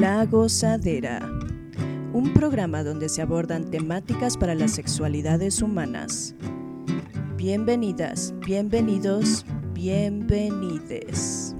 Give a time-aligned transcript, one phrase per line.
[0.00, 1.20] La Gozadera,
[2.14, 6.34] un programa donde se abordan temáticas para las sexualidades humanas.
[7.36, 9.44] Bienvenidas, bienvenidos,
[9.74, 11.54] bienvenides.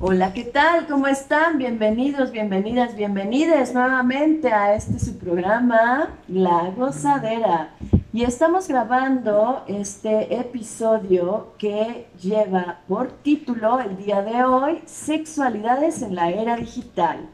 [0.00, 0.88] Hola, ¿qué tal?
[0.88, 1.58] ¿Cómo están?
[1.58, 7.70] Bienvenidos, bienvenidas, bienvenides nuevamente a este su programa, La Gozadera.
[8.14, 16.14] Y estamos grabando este episodio que lleva por título el día de hoy, Sexualidades en
[16.14, 17.28] la Era Digital.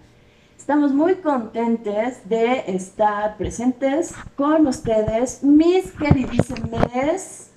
[0.57, 7.51] Estamos muy contentos de estar presentes con ustedes, mis queridísimos.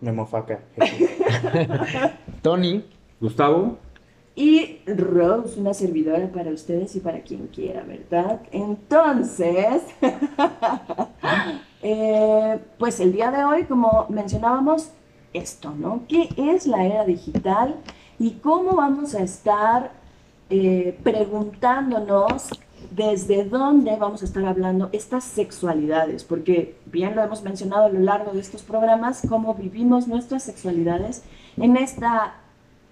[0.00, 0.60] Memofaca.
[2.42, 2.84] Tony.
[3.20, 3.76] Gustavo
[4.36, 8.40] y Rose, una servidora para ustedes y para quien quiera, ¿verdad?
[8.50, 9.82] Entonces,
[11.82, 14.90] eh, pues el día de hoy, como mencionábamos,
[15.32, 16.02] esto, ¿no?
[16.08, 17.76] ¿Qué es la era digital
[18.18, 19.92] y cómo vamos a estar
[20.50, 22.50] eh, preguntándonos
[22.90, 26.24] desde dónde vamos a estar hablando estas sexualidades?
[26.24, 31.22] Porque bien lo hemos mencionado a lo largo de estos programas, cómo vivimos nuestras sexualidades
[31.56, 32.34] en esta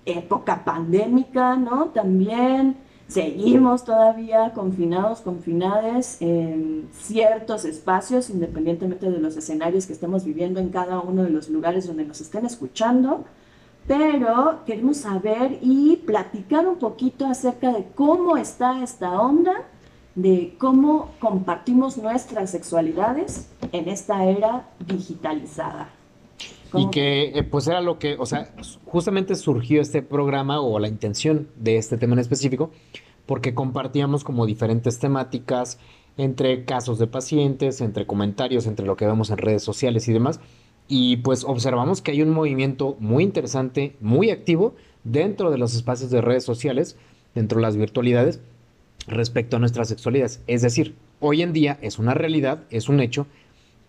[0.06, 1.86] época pandémica, ¿no?
[1.86, 2.76] También
[3.08, 10.70] seguimos todavía confinados, confinades en ciertos espacios, independientemente de los escenarios que estemos viviendo en
[10.70, 13.24] cada uno de los lugares donde nos estén escuchando.
[13.86, 19.64] Pero queremos saber y platicar un poquito acerca de cómo está esta onda,
[20.14, 25.88] de cómo compartimos nuestras sexualidades en esta era digitalizada.
[26.74, 28.54] Y que eh, pues era lo que, o sea,
[28.86, 32.70] justamente surgió este programa o la intención de este tema en específico,
[33.26, 35.78] porque compartíamos como diferentes temáticas
[36.16, 40.40] entre casos de pacientes, entre comentarios, entre lo que vemos en redes sociales y demás.
[40.88, 44.74] Y pues observamos que hay un movimiento muy interesante, muy activo
[45.04, 46.96] dentro de los espacios de redes sociales,
[47.34, 48.40] dentro de las virtualidades,
[49.06, 50.42] respecto a nuestras sexualidades.
[50.46, 53.26] Es decir, hoy en día es una realidad, es un hecho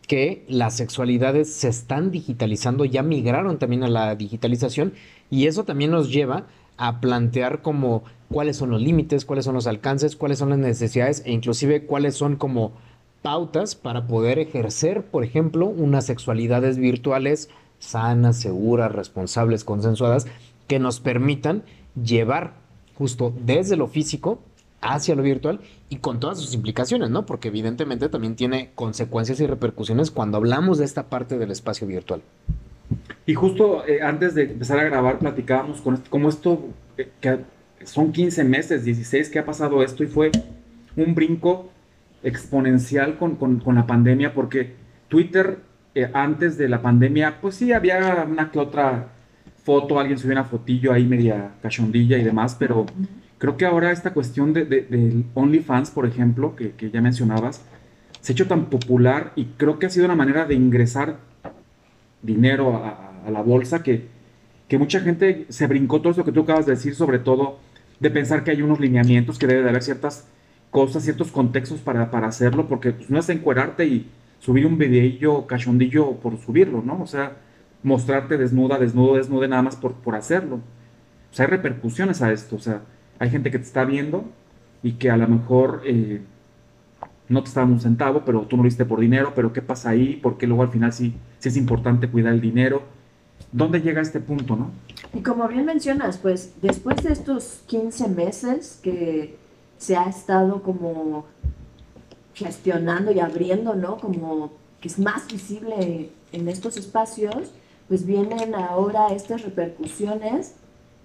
[0.07, 4.93] que las sexualidades se están digitalizando, ya migraron también a la digitalización
[5.29, 6.47] y eso también nos lleva
[6.77, 11.23] a plantear como cuáles son los límites, cuáles son los alcances, cuáles son las necesidades
[11.25, 12.73] e inclusive cuáles son como
[13.21, 17.49] pautas para poder ejercer, por ejemplo, unas sexualidades virtuales
[17.79, 20.25] sanas, seguras, responsables, consensuadas,
[20.67, 21.63] que nos permitan
[22.01, 22.53] llevar
[22.95, 24.39] justo desde lo físico
[24.83, 27.25] hacia lo virtual y con todas sus implicaciones, ¿no?
[27.25, 32.21] Porque evidentemente también tiene consecuencias y repercusiones cuando hablamos de esta parte del espacio virtual.
[33.25, 36.65] Y justo eh, antes de empezar a grabar platicábamos con esto, como esto,
[36.97, 37.39] eh, que
[37.85, 40.31] son 15 meses, 16 que ha pasado esto y fue
[40.95, 41.69] un brinco
[42.21, 44.75] exponencial con, con, la pandemia porque
[45.07, 45.59] Twitter
[45.95, 49.09] eh, antes de la pandemia, pues sí, había una que otra
[49.63, 52.85] foto, alguien subió una fotillo ahí media cachondilla y demás, pero...
[53.43, 57.61] Creo que ahora esta cuestión de, del OnlyFans, por ejemplo, que, ya mencionabas,
[58.21, 61.17] se ha hecho tan popular y creo que ha sido una manera de ingresar
[62.21, 64.07] dinero a, la bolsa que,
[64.69, 67.59] que, mucha gente se brincó todo eso que tú acabas de decir, sobre todo
[67.99, 70.25] de pensar que hay unos lineamientos, que debe de haber ciertas
[70.71, 75.47] cosas, ciertos contextos para, para hacerlo, porque pues, no es encuerarte y subir un videillo
[75.47, 77.01] cachondillo por subirlo, ¿no?
[77.01, 77.35] O sea,
[77.83, 80.61] mostrarte desnuda, desnudo, desnude nada más por, por hacerlo.
[81.29, 82.83] O sea, hay repercusiones a esto, o sea,
[83.23, 84.25] hay gente que te está viendo
[84.83, 86.21] y que a lo mejor eh,
[87.29, 89.91] no te está un centavo, pero tú no lo viste por dinero, pero ¿qué pasa
[89.91, 90.17] ahí?
[90.17, 92.81] ¿Por qué luego al final sí, sí es importante cuidar el dinero?
[93.53, 94.71] ¿Dónde llega este punto, no?
[95.13, 99.37] Y como bien mencionas, pues después de estos 15 meses que
[99.77, 101.25] se ha estado como
[102.33, 103.95] gestionando y abriendo, ¿no?
[103.99, 104.51] Como
[104.81, 107.53] que es más visible en estos espacios,
[107.87, 110.55] pues vienen ahora estas repercusiones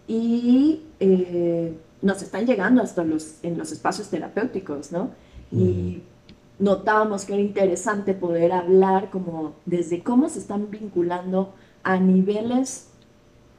[0.08, 5.10] y eh, nos están llegando hasta los, en los espacios terapéuticos, ¿no?
[5.50, 6.02] Y
[6.58, 12.88] notábamos que era interesante poder hablar como desde cómo se están vinculando a niveles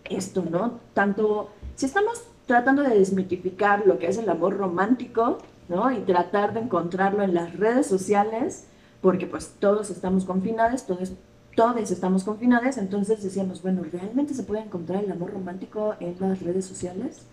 [0.06, 0.80] esto, ¿no?
[0.94, 5.38] Tanto, si estamos tratando de desmitificar lo que es el amor romántico,
[5.68, 5.92] ¿no?
[5.92, 8.66] Y tratar de encontrarlo en las redes sociales,
[9.02, 11.14] porque pues todos estamos confinados, todos,
[11.56, 16.42] todos estamos confinados, entonces decíamos, bueno, ¿realmente se puede encontrar el amor romántico en las
[16.42, 17.26] redes sociales?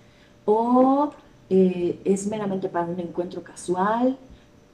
[0.47, 1.11] O
[1.51, 4.19] eh, es meramente para un encuentro casual,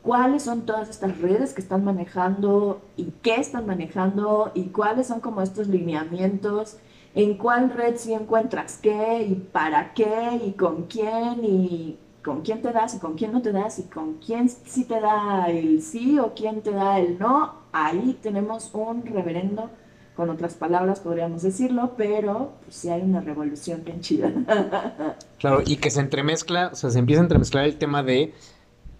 [0.03, 5.21] cuáles son todas estas redes que están manejando y qué están manejando y cuáles son
[5.21, 6.77] como estos lineamientos,
[7.15, 12.63] en cuál red sí encuentras qué y para qué y con quién y con quién
[12.63, 15.83] te das y con quién no te das y con quién sí te da el
[15.83, 19.71] sí o quién te da el no, ahí tenemos un reverendo
[20.17, 24.33] con otras palabras podríamos decirlo, pero pues, sí hay una revolución bien chida.
[25.39, 28.33] Claro, y que se entremezcla, o sea, se empieza a entremezclar el tema de,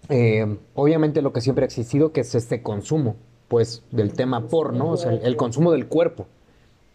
[0.09, 3.15] eh, obviamente lo que siempre ha existido, que es este consumo,
[3.47, 6.27] pues, del tema porno, o sea, el, el consumo del cuerpo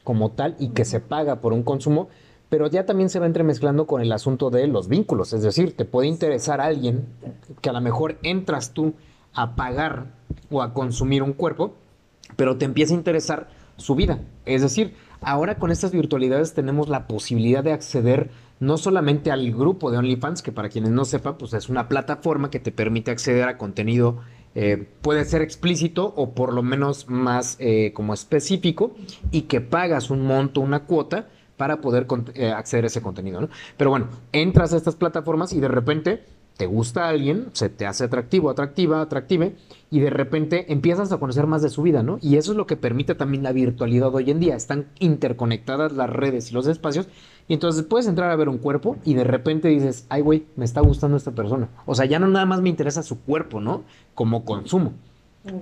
[0.04, 2.08] como tal, y que se paga por un consumo,
[2.50, 5.86] pero ya también se va entremezclando con el asunto de los vínculos, es decir, te
[5.86, 7.06] puede interesar a alguien
[7.62, 8.92] que a lo mejor entras tú
[9.32, 10.06] a pagar
[10.50, 11.72] o a consumir un cuerpo,
[12.36, 14.20] pero te empieza a interesar su vida.
[14.44, 18.30] Es decir, ahora con estas virtualidades tenemos la posibilidad de acceder
[18.60, 22.50] no solamente al grupo de OnlyFans, que para quienes no sepan, pues es una plataforma
[22.50, 24.20] que te permite acceder a contenido,
[24.54, 28.96] eh, puede ser explícito o por lo menos más eh, como específico,
[29.30, 31.28] y que pagas un monto, una cuota,
[31.58, 33.48] para poder eh, acceder a ese contenido, ¿no?
[33.76, 36.24] Pero bueno, entras a estas plataformas y de repente
[36.58, 39.54] te gusta alguien, se te hace atractivo, atractiva, atractive,
[39.92, 42.18] y de repente empiezas a conocer más de su vida, ¿no?
[42.20, 44.56] Y eso es lo que permite también la virtualidad hoy en día.
[44.56, 47.08] Están interconectadas las redes y los espacios,
[47.46, 50.64] y entonces puedes entrar a ver un cuerpo y de repente dices, ay, güey, me
[50.64, 51.68] está gustando esta persona.
[51.86, 53.84] O sea, ya no nada más me interesa su cuerpo, ¿no?
[54.14, 54.94] Como consumo.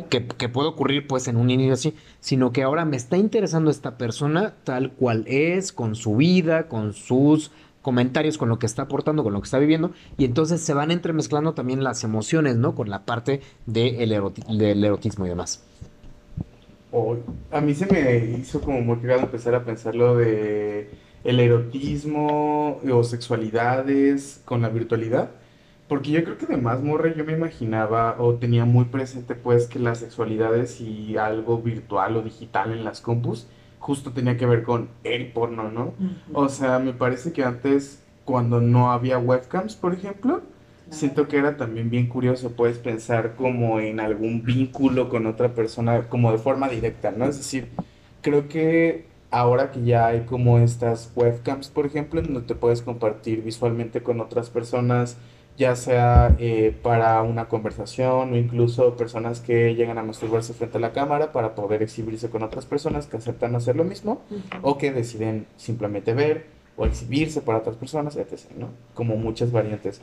[0.09, 3.71] Que, que, puede ocurrir pues en un inicio así, sino que ahora me está interesando
[3.71, 7.53] esta persona tal cual es, con su vida, con sus
[7.87, 10.91] comentarios con lo que está aportando, con lo que está viviendo, y entonces se van
[10.91, 12.75] entremezclando también las emociones, ¿no?
[12.75, 15.63] Con la parte del erotismo y demás.
[17.53, 20.91] a mí se me hizo como muy cagado empezar a pensar lo de
[21.23, 25.31] el erotismo o sexualidades con la virtualidad.
[25.87, 29.69] Porque yo creo que de más morre yo me imaginaba o tenía muy presente pues
[29.69, 33.47] que las sexualidades y algo virtual o digital en las compus
[33.87, 35.95] justo tenía que ver con el porno, ¿no?
[36.33, 40.43] O sea, me parece que antes, cuando no había webcams, por ejemplo,
[40.91, 46.09] siento que era también bien curioso, puedes pensar como en algún vínculo con otra persona,
[46.09, 47.27] como de forma directa, ¿no?
[47.27, 47.69] Es decir,
[48.23, 52.83] creo que ahora que ya hay como estas webcams, por ejemplo, en donde te puedes
[52.83, 55.17] compartir visualmente con otras personas,
[55.57, 60.81] ya sea eh, para una conversación o incluso personas que llegan a masturbarse frente a
[60.81, 64.21] la cámara para poder exhibirse con otras personas que aceptan hacer lo mismo
[64.63, 68.69] o que deciden simplemente ver o exhibirse para otras personas, etc., ¿no?
[68.95, 70.03] Como muchas variantes.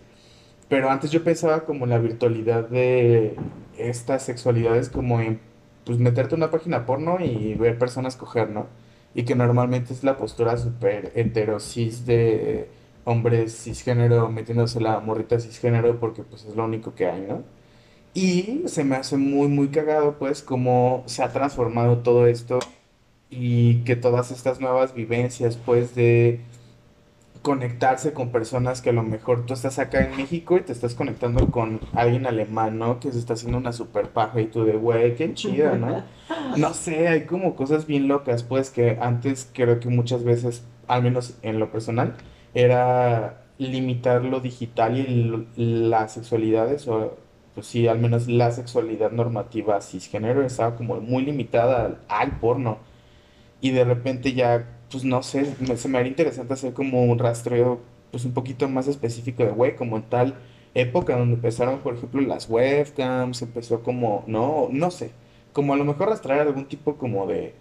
[0.70, 3.36] Pero antes yo pensaba como la virtualidad de
[3.78, 5.40] estas sexualidades como en,
[5.86, 8.66] pues, meterte una página porno y ver personas coger, ¿no?
[9.14, 12.70] Y que normalmente es la postura súper heterosis de
[13.06, 17.44] hombres cisgénero metiéndose la morrita cisgénero porque pues es lo único que hay, ¿no?
[18.14, 22.60] Y se me hace muy, muy cagado pues cómo se ha transformado todo esto
[23.30, 26.42] y que todas estas nuevas vivencias pues de
[27.44, 30.96] conectarse con personas que a lo mejor tú estás acá en México y te estás
[30.96, 33.00] conectando con alguien alemán, ¿no?
[33.00, 36.04] Que se está haciendo una super paja y tú de, güey, qué chida, ¿no?
[36.58, 41.04] No sé, hay como cosas bien locas, pues, que antes creo que muchas veces, al
[41.04, 42.16] menos en lo personal,
[42.54, 47.18] era limitar lo digital y las sexualidades, o
[47.56, 52.80] pues sí, al menos la sexualidad normativa cisgénero estaba como muy limitada al, porno.
[53.62, 57.82] Y de repente ya, pues no sé, se me haría interesante hacer como un rastreo,
[58.12, 60.36] pues un poquito más específico de, güey, como en tal
[60.74, 65.12] época donde empezaron, por ejemplo, las webcams, empezó como, no, no sé,
[65.54, 67.54] como a lo mejor rastrear algún tipo como de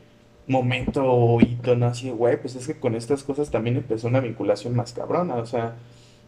[0.46, 1.86] momento o hito, ¿no?
[1.86, 5.46] Así, güey, pues es que con estas cosas también empezó una vinculación más cabrona, o
[5.46, 5.76] sea,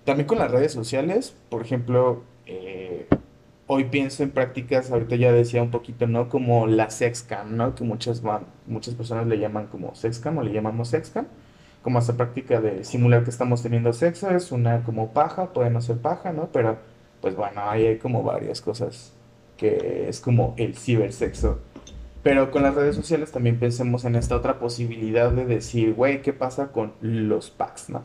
[0.04, 3.06] también con las redes sociales, por ejemplo, eh,
[3.66, 6.28] hoy pienso en prácticas, ahorita ya decía un poquito, ¿no?
[6.28, 7.74] Como la sexcam, ¿no?
[7.74, 8.22] Que muchas,
[8.66, 11.26] muchas personas le llaman como sexcam o le llamamos sexcam,
[11.82, 15.80] como esta práctica de simular que estamos teniendo sexo, es una como paja, puede no
[15.80, 16.48] ser paja, ¿no?
[16.52, 16.78] Pero,
[17.20, 19.12] pues bueno, ahí hay como varias cosas
[19.56, 21.60] que es como el cibersexo
[22.24, 26.32] pero con las redes sociales también pensemos en esta otra posibilidad de decir, güey, ¿qué
[26.32, 28.02] pasa con los packs, no?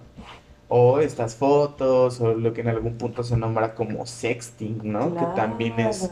[0.68, 5.16] O estas fotos, o lo que en algún punto se nombra como sexting, ¿no?
[5.16, 6.12] Que también es,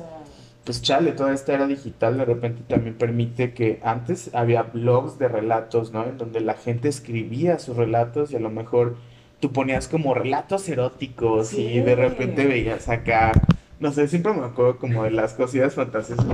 [0.64, 5.28] pues chale, toda esta era digital de repente también permite que antes había blogs de
[5.28, 6.06] relatos, ¿no?
[6.06, 8.96] En donde la gente escribía sus relatos y a lo mejor
[9.42, 13.34] tú ponías como relatos eróticos y de repente veías acá
[13.79, 16.25] no sé, siempre me acuerdo como de las cosillas fantasiosas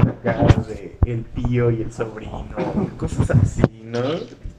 [0.67, 2.55] de el tío y el sobrino,
[2.97, 3.99] cosas así, ¿no?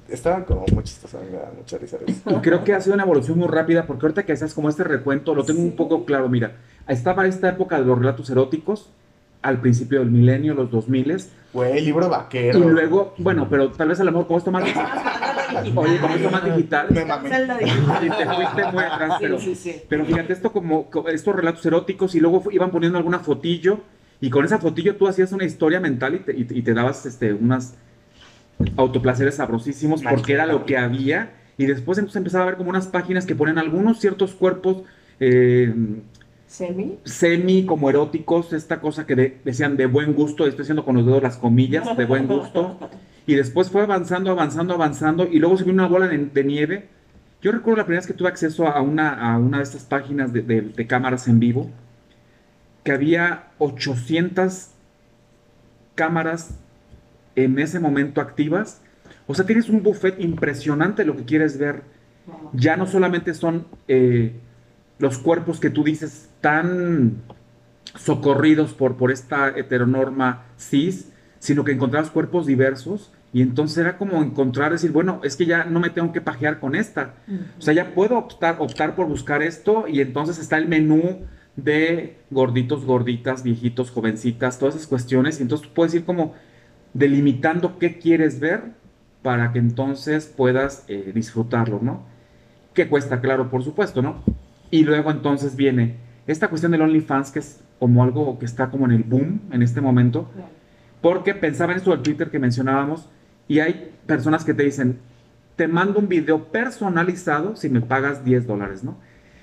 [0.09, 1.97] Estaban como muy chistosas, me da mucha risa.
[2.07, 4.85] Y creo que ha sido una evolución muy rápida, porque ahorita que haces como este
[4.85, 8.91] recuento, lo tengo un poco claro, mira, estaba esta época de los relatos eróticos,
[9.41, 12.59] al principio del milenio, los 2000 Güey, libro vaquero.
[12.59, 14.65] Y luego, bueno, pero tal vez a lo mejor como esto más
[15.57, 16.89] Oye, como esto más digital.
[16.91, 19.39] Me Y te fuiste muy atrás, pero,
[19.89, 23.81] pero fíjate esto como, estos relatos eróticos y luego iban poniendo alguna fotillo
[24.21, 27.33] y con esa fotillo tú hacías una historia mental y te, y, te dabas este,
[27.33, 27.75] unas
[28.77, 31.33] autoplaceres sabrosísimos porque era lo que había.
[31.57, 34.83] Y después entonces empezaba a ver como unas páginas que ponen algunos ciertos cuerpos
[35.21, 35.73] eh,
[36.47, 36.99] ¿Semi?
[37.05, 41.07] semi como eróticos, esta cosa que de- decían de buen gusto, estoy haciendo con los
[41.07, 42.79] dedos las comillas, de buen gusto.
[43.27, 46.89] Y después fue avanzando, avanzando, avanzando, y luego se vio una bola de, nieve.
[47.41, 50.33] Yo recuerdo la primera vez que tuve acceso a una, a una de estas páginas
[50.33, 51.71] de, cámaras en vivo,
[52.83, 54.71] que había 800
[55.95, 56.59] cámaras
[57.35, 58.83] en ese momento activas.
[59.27, 61.83] O sea, tienes un buffet impresionante lo que quieres ver.
[62.53, 64.35] Ya no solamente son eh,
[64.99, 67.23] los cuerpos que tú dices tan
[67.97, 71.11] socorridos por, por esta heteronorma cis,
[71.45, 75.65] sino que encontrabas cuerpos diversos y entonces era como encontrar, decir, bueno, es que ya
[75.65, 77.17] no me tengo que pajear con esta.
[77.59, 82.17] O sea, ya puedo optar, optar por buscar esto y entonces está el menú de
[82.31, 86.33] gorditos, gorditas, viejitos, jovencitas, todas esas cuestiones y entonces tú puedes ir como
[86.95, 88.63] delimitando qué quieres ver
[89.21, 92.07] para que entonces puedas eh, disfrutarlo, ¿no?
[92.73, 94.23] Que cuesta, claro, por supuesto, ¿no?
[94.71, 95.97] Y luego entonces viene
[96.27, 99.61] esta cuestión del OnlyFans, que es como algo que está como en el boom en
[99.61, 100.31] este momento,
[101.05, 103.11] porque pensaba en esto del Twitter que mencionábamos,
[103.47, 105.01] y hay personas que te dicen,
[105.55, 108.97] te mando un video personalizado si me pagas 10 dólares, ¿no?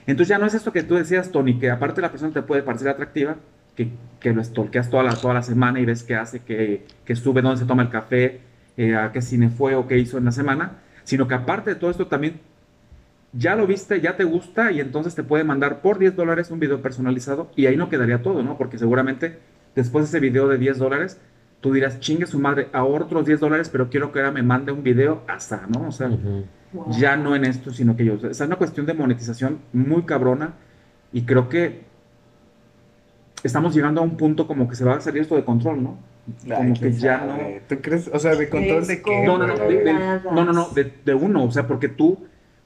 [0.08, 2.64] Entonces ya no es esto que tú decías, Tony, que aparte la persona te puede
[2.64, 3.36] parecer atractiva,
[3.76, 3.90] que,
[4.20, 7.44] que lo stalkeas toda la, toda la semana y ves qué hace, que, que sube,
[7.44, 8.40] dónde se toma el café,
[8.76, 11.76] eh, a qué cine fue o qué hizo en la semana, sino que aparte de
[11.76, 12.40] todo esto también
[13.34, 16.60] ya lo viste, ya te gusta y entonces te puede mandar por 10 dólares un
[16.60, 18.58] video personalizado y ahí no quedaría todo, ¿no?
[18.58, 19.38] Porque seguramente
[19.76, 21.20] después de ese video de 10 dólares,
[21.62, 24.72] tú dirás, chingue su madre, ahorro otros 10 dólares, pero quiero que ahora me mande
[24.72, 25.88] un video hasta, ¿no?
[25.88, 26.10] O sea.
[26.74, 26.86] Wow.
[26.92, 28.14] ya no en esto, sino que yo.
[28.14, 30.54] O sea, es una cuestión de monetización muy cabrona
[31.12, 31.82] y creo que
[33.44, 35.98] estamos llegando a un punto como que se va a salir esto de control, ¿no?
[36.46, 37.62] Ay, Como que ya sabe.
[37.68, 38.10] ¿Tú crees?
[38.14, 39.26] O sea, ¿de control de qué?
[39.26, 39.38] no.
[39.38, 42.18] No, no, no, de, no, no, no, de, de uno, o sea, porque tú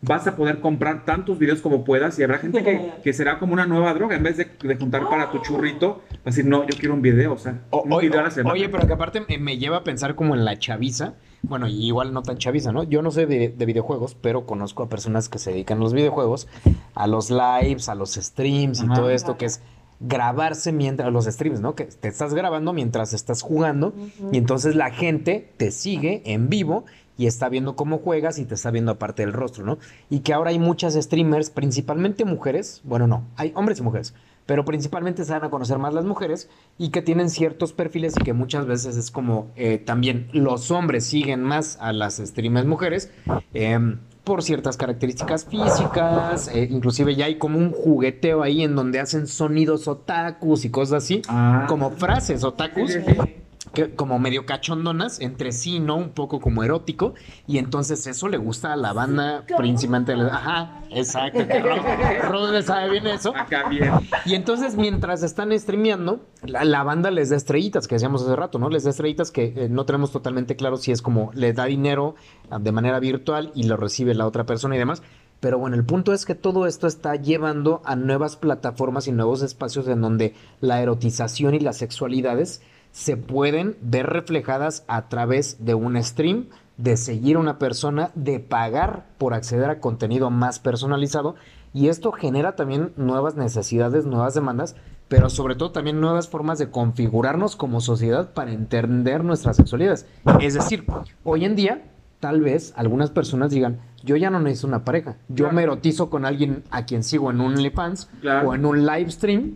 [0.06, 3.54] vas a poder comprar tantos videos como puedas y habrá gente que, que será como
[3.54, 6.66] una nueva droga, en vez de, de juntar para tu churrito, va a decir, no,
[6.68, 8.54] yo quiero un video, o sea, O- un oye, video a la semana.
[8.54, 11.14] oye, pero que aparte me, lleva a pensar como en la chaviza.
[11.44, 12.82] Bueno, y igual no tan chaviza, ¿no?
[12.84, 15.94] Yo no sé de, de videojuegos, pero conozco a personas que se dedican a los
[15.94, 16.48] videojuegos,
[16.96, 18.96] a los lives, a los streams y Ajá.
[18.96, 19.62] todo esto que es
[20.00, 21.75] grabarse mientras los streams, ¿no?
[21.75, 23.94] Que te estás grabando mientras estás jugando
[24.32, 26.86] y entonces la gente te sigue en vivo
[27.18, 29.78] y está viendo cómo juegas y te está viendo aparte del rostro, ¿no?
[30.10, 34.14] Y que ahora hay muchas streamers, principalmente mujeres, bueno, no, hay hombres y mujeres,
[34.46, 38.24] pero principalmente se dan a conocer más las mujeres y que tienen ciertos perfiles y
[38.24, 43.12] que muchas veces es como eh, también los hombres siguen más a las streamers mujeres
[43.54, 49.00] em, por ciertas características físicas, eh, inclusive ya hay como un jugueteo ahí en donde
[49.00, 51.65] hacen sonidos otakus y cosas así, Ah.
[51.70, 53.36] como frases otakus Sí, sí, sí.
[53.75, 55.96] Que, como medio cachondonas entre sí, ¿no?
[55.98, 57.13] Un poco como erótico.
[57.46, 60.13] Y entonces eso le gusta a la banda principalmente.
[60.13, 61.39] Ajá, exacto.
[61.62, 61.84] Ro-
[62.32, 63.36] Rod le sabe bien eso.
[63.36, 63.91] Acá bien.
[64.25, 68.58] Y entonces mientras están streameando, la, la banda les da estrellitas, que decíamos hace rato,
[68.58, 68.70] ¿no?
[68.70, 72.15] Les da estrellitas que eh, no tenemos totalmente claro si es como le da dinero
[72.50, 75.03] ah, de manera virtual y lo recibe la otra persona y demás.
[75.41, 79.41] Pero bueno, el punto es que todo esto está llevando a nuevas plataformas y nuevos
[79.41, 82.62] espacios en donde la erotización y las sexualidades
[82.96, 86.46] se pueden ver reflejadas a través de un stream,
[86.78, 91.36] de seguir a una persona, de pagar por acceder a contenido más personalizado.
[91.74, 94.78] Y esto genera también nuevas necesidades, nuevas demandas,
[95.10, 100.06] pero sobre todo también nuevas formas de configurarnos como sociedad para entender nuestras sexualidades.
[100.40, 100.86] Es decir,
[101.25, 101.84] hoy en día,
[102.22, 105.54] tal vez algunas personas digan, yo ya no necesito una pareja, yo Claro.
[105.54, 108.50] me erotizo con alguien a quien sigo en un OnlyFans Claro.
[108.52, 109.56] o en un live stream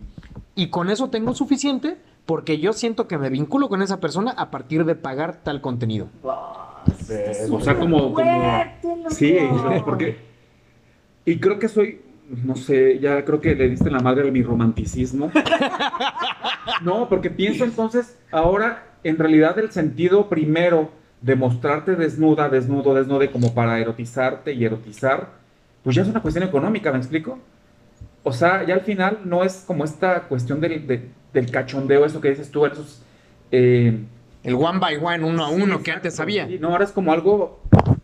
[0.54, 1.96] y con eso tengo suficiente
[2.30, 6.06] porque yo siento que me vinculo con esa persona a partir de pagar tal contenido.
[6.22, 8.70] O sea, como, Fuerte,
[9.08, 9.36] sí,
[9.84, 10.16] porque
[11.24, 12.00] y creo que soy
[12.44, 15.32] no sé, ya creo que le diste la madre a mi romanticismo.
[16.82, 23.30] No, porque pienso entonces ahora en realidad el sentido primero de mostrarte desnuda, desnudo, desnude
[23.30, 25.30] como para erotizarte y erotizar,
[25.82, 27.40] pues ya es una cuestión económica, ¿me explico?
[28.22, 32.20] O sea, ya al final no es como esta cuestión del, de- del cachondeo, eso
[32.20, 33.02] que dices tú, esos
[33.50, 33.98] eh,
[34.42, 36.46] El one by one, uno a Sí, uno, que antes había.
[36.60, 37.60] No, ahora es como algo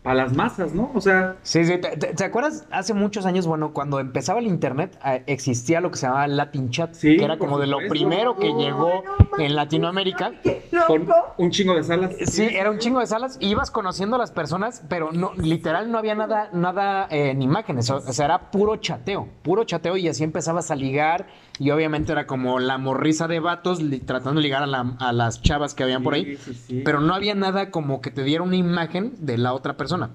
[0.06, 0.90] a las masas, ¿no?
[0.94, 1.78] O sea, Sí, sí.
[1.78, 5.90] ¿Te, te- te acuerdas hace muchos años, bueno, cuando empezaba el internet, eh, existía lo
[5.90, 9.38] que se llamaba Latin Chat, Sí, que era como de lo primero que llegó no
[9.44, 10.32] en Latinoamérica?
[10.42, 11.08] qué con
[11.38, 12.12] un chingo de salas.
[12.26, 15.98] Sí, era un chingo de salas, ibas conociendo a las personas, pero no, literal no
[15.98, 20.08] había nada, nada eh, en imágenes, o, o sea, era puro chateo, puro chateo y
[20.08, 21.26] así empezabas a ligar
[21.58, 25.12] y obviamente era como la morriza de vatos li- tratando de ligar a, la- a
[25.12, 26.82] las chavas que habían por ahí, Sí, sí, sí.
[26.84, 30.10] pero no había nada como que te diera una imagen de la otra persona.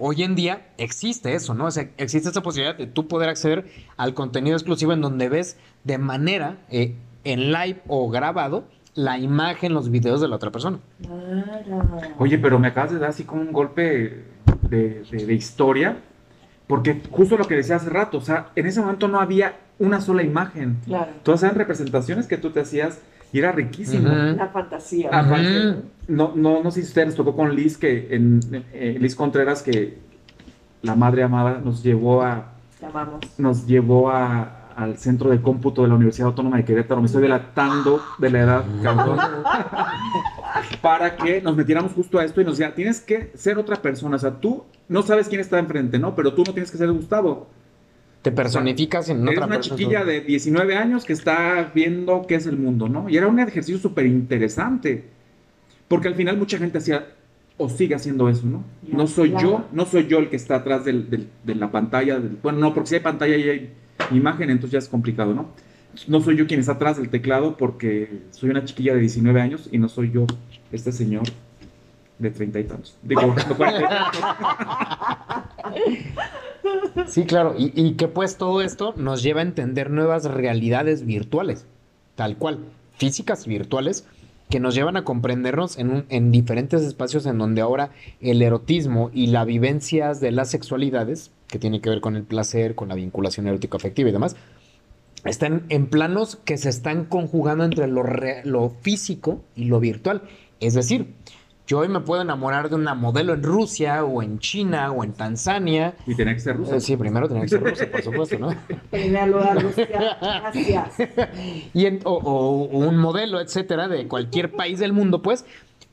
[0.00, 1.66] Hoy en día existe eso, ¿no?
[1.66, 5.58] O sea, existe esa posibilidad de tú poder acceder al contenido exclusivo en donde ves
[5.84, 10.78] de manera eh, en live o grabado la imagen, los videos de la otra persona.
[11.02, 11.88] Claro.
[12.18, 14.24] Oye, pero me acabas de dar así como un golpe
[14.62, 15.98] de, de- de historia,
[16.68, 20.00] porque justo lo que decía hace rato, o sea, en ese momento no había una
[20.00, 20.76] sola imagen.
[20.84, 21.10] Claro.
[21.24, 23.00] Todas eran representaciones que tú te hacías
[23.32, 24.08] y era riquísimo.
[24.08, 24.36] Ujú.
[24.36, 25.10] La fantasía.
[25.10, 25.82] Ujú.
[26.08, 28.40] no, no, no sé si ustedes tocó con Liz, que en
[28.72, 29.98] eh, Liz Contreras, que
[30.82, 33.20] la madre amada nos llevó a, Te amamos.
[33.38, 37.00] nos llevó a, al centro de cómputo de la Universidad Autónoma de Querétaro.
[37.00, 39.18] Me estoy delatando de la edad, cabrón.
[40.82, 44.16] para que nos metiéramos justo a esto y nos decía, tienes que ser otra persona.
[44.16, 46.14] O sea, tú no sabes quién está enfrente, ¿no?
[46.14, 47.48] Pero tú no tienes que ser Gustavo.
[48.22, 49.76] Te personificas en Eres otra una persona.
[49.76, 53.08] chiquilla de 19 años que está viendo qué es el mundo, ¿no?
[53.08, 55.08] Y era un ejercicio súper interesante.
[55.88, 57.04] Porque al final mucha gente hacía
[57.56, 58.62] o sigue haciendo eso, ¿no?
[58.86, 62.20] No soy yo, no soy yo el que está atrás del- del- de la pantalla.
[62.20, 63.72] del- bueno, no, porque si hay pantalla y hay
[64.10, 65.48] imagen, entonces ya es complicado, ¿no?
[66.06, 69.68] No soy yo quien está atrás del teclado porque soy una chiquilla de 19 años
[69.72, 70.26] y no soy yo
[70.70, 71.24] este señor
[72.18, 72.96] de 30 y tantos.
[73.02, 74.20] Digo, no, 40 y tantos.
[77.06, 77.54] Sí, claro.
[77.56, 81.66] Y, que pues todo esto nos lleva a entender nuevas realidades virtuales,
[82.14, 82.58] tal cual,
[82.96, 84.04] físicas virtuales,
[84.50, 87.90] que nos llevan a comprendernos en diferentes espacios en donde ahora
[88.20, 92.74] el erotismo y las vivencias de las sexualidades, que tiene que ver con el placer,
[92.74, 94.36] con la vinculación erótico afectiva y demás,
[95.24, 100.22] están en planos que se están conjugando entre lo, re- lo físico y lo virtual.
[100.60, 101.14] Es decir,
[101.66, 105.12] yo hoy me puedo enamorar de una modelo en Rusia o en China o en
[105.12, 106.74] Tanzania Y tenía que ser ruso.
[106.76, 108.48] eh, sí, primero tenía que ser ruso, por supuesto, ¿no?
[109.26, 109.86] Lugar, Rusia.
[110.20, 110.94] Gracias.
[111.74, 115.44] Y en- o, o- o un modelo, etcétera, de cualquier país del mundo, pues,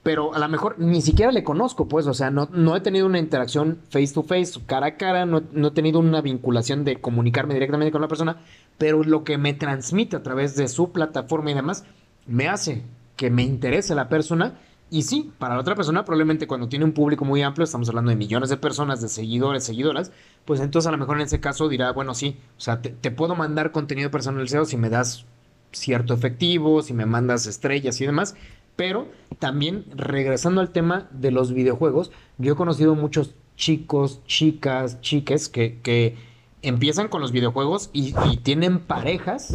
[0.06, 3.08] pero a lo mejor ni siquiera le conozco, pues, o sea, no, no he tenido
[3.08, 7.02] una interacción face to face, cara a cara, no, no he tenido una vinculación de
[7.02, 8.38] comunicarme directamente con la persona,
[8.78, 11.86] pero lo que me transmite a través de su plataforma y demás,
[12.28, 12.84] me hace
[13.16, 14.60] que me interese la persona.
[14.92, 18.12] Y sí, para la otra persona, probablemente cuando tiene un público muy amplio, estamos hablando
[18.12, 20.12] de millones de personas, de seguidores, seguidoras,
[20.46, 23.10] pues entonces a lo mejor en ese caso dirá, bueno, sí, o sea, te, te
[23.10, 25.26] puedo mandar contenido personalizado si me das
[25.72, 28.36] cierto efectivo, si me mandas estrellas y demás,
[28.76, 29.08] pero
[29.40, 35.80] también regresando al tema de los videojuegos, yo he conocido muchos chicos, chicas, chiques que,
[35.82, 36.16] que
[36.62, 39.54] empiezan con los videojuegos y, y tienen parejas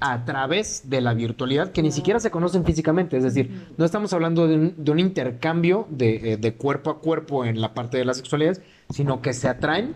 [0.00, 4.12] a través de la virtualidad que ni siquiera se conocen físicamente, es decir, no estamos
[4.14, 7.98] hablando de un, de un intercambio de, eh, de cuerpo a cuerpo en la parte
[7.98, 9.94] de las sexualidades, sino que se atraen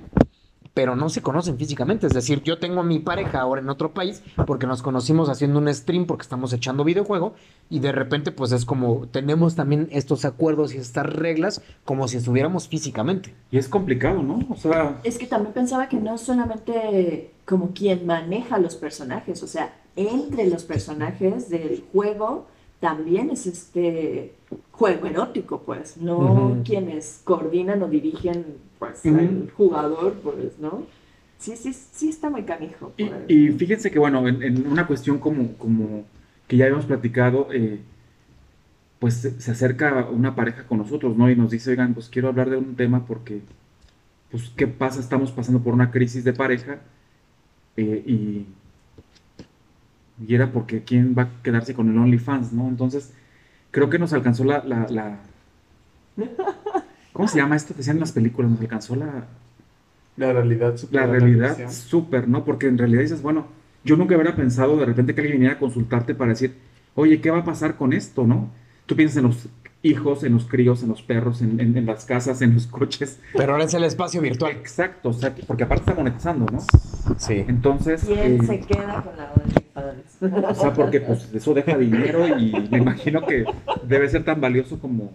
[0.74, 2.08] pero no se conocen físicamente.
[2.08, 5.60] Es decir, yo tengo a mi pareja ahora en otro país porque nos conocimos haciendo
[5.60, 7.34] un stream porque estamos echando videojuego
[7.70, 12.16] y de repente pues es como tenemos también estos acuerdos y estas reglas como si
[12.16, 13.34] estuviéramos físicamente.
[13.52, 14.40] Y es complicado, ¿no?
[14.50, 19.46] O sea, Es que también pensaba que no solamente como quien maneja los personajes, o
[19.46, 22.46] sea, entre los personajes del juego
[22.80, 24.34] también es este
[24.72, 28.44] juego erótico, pues, no quienes coordinan o dirigen,
[28.86, 29.16] pues, Ujú.
[29.18, 30.86] al jugador, pues, ¿no?
[31.38, 32.92] Sí, sí, sí está muy canijo.
[32.96, 36.04] y, y fíjense que, bueno, en, en una cuestión como, como
[36.48, 37.80] que ya habíamos platicado, eh,
[38.98, 41.30] pues se, se acerca una pareja con nosotros, ¿no?
[41.30, 43.42] Y nos dice, oigan, pues quiero hablar de un tema porque,
[44.30, 45.00] pues, ¿qué pasa?
[45.00, 46.78] Estamos pasando por una crisis de pareja
[47.76, 48.46] eh, y,
[50.26, 52.68] y era porque quién va a quedarse con el OnlyFans, ¿no?
[52.68, 53.12] Entonces,
[53.70, 55.20] creo que nos alcanzó la, la, la-
[57.14, 57.72] ¿Cómo se llama esto?
[57.74, 59.24] Decían en las películas, nos alcanzó la,
[60.18, 61.72] La realidad la supera realidad ficción.
[61.72, 62.44] súper, ¿no?
[62.44, 63.46] Porque en realidad dices, bueno,
[63.84, 66.54] yo nunca hubiera pensado de repente que alguien viniera a consultarte para decir,
[66.94, 68.50] oye, ¿qué va a pasar con esto, no?
[68.86, 69.48] Tú piensas en los
[69.82, 73.20] hijos, en los críos, en los perros, en, en- en las casas, en los coches.
[73.34, 74.50] Pero ahora es el espacio virtual.
[74.52, 76.60] Exacto, o sea, que- porque aparte está monetizando, ¿no?
[77.18, 77.44] Sí.
[77.46, 80.48] Entonces, ¿Quién eh, se queda con la OnlyFans?
[80.50, 83.44] o sea, porque pues eso deja dinero y me imagino que
[83.86, 85.12] debe ser tan valioso como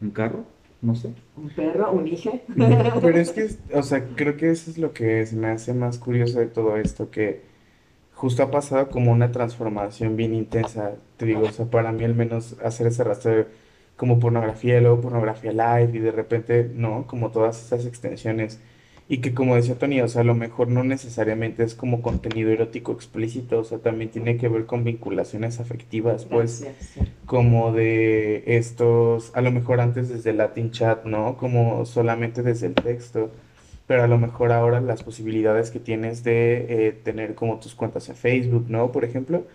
[0.00, 0.44] un carro,
[0.80, 1.12] no sé.
[1.36, 2.40] Un perro, un hijo.
[2.56, 5.98] Pero es que, o sea, creo que eso es lo que se me hace más
[5.98, 7.42] curioso de todo esto, que
[8.14, 12.14] justo ha pasado como una transformación bien intensa, te digo, o sea, para mí al
[12.14, 13.46] menos hacer ese rastreo
[13.96, 18.60] como pornografía, y luego pornografía live y de repente, no, como todas esas extensiones.
[19.10, 22.50] Y que como decía Tony, o sea, a lo mejor no necesariamente es como contenido
[22.50, 27.08] erótico explícito, o sea, también tiene que ver con vinculaciones afectivas, pues Gracias.
[27.24, 31.38] como de estos, a lo mejor antes desde Latin Chat, ¿no?
[31.38, 33.32] Como solamente desde el texto.
[33.86, 38.08] pero a lo mejor ahora las posibilidades que tienes de eh, tener como tus cuentas
[38.10, 38.92] en Facebook, ¿no?
[38.92, 39.46] Por ejemplo,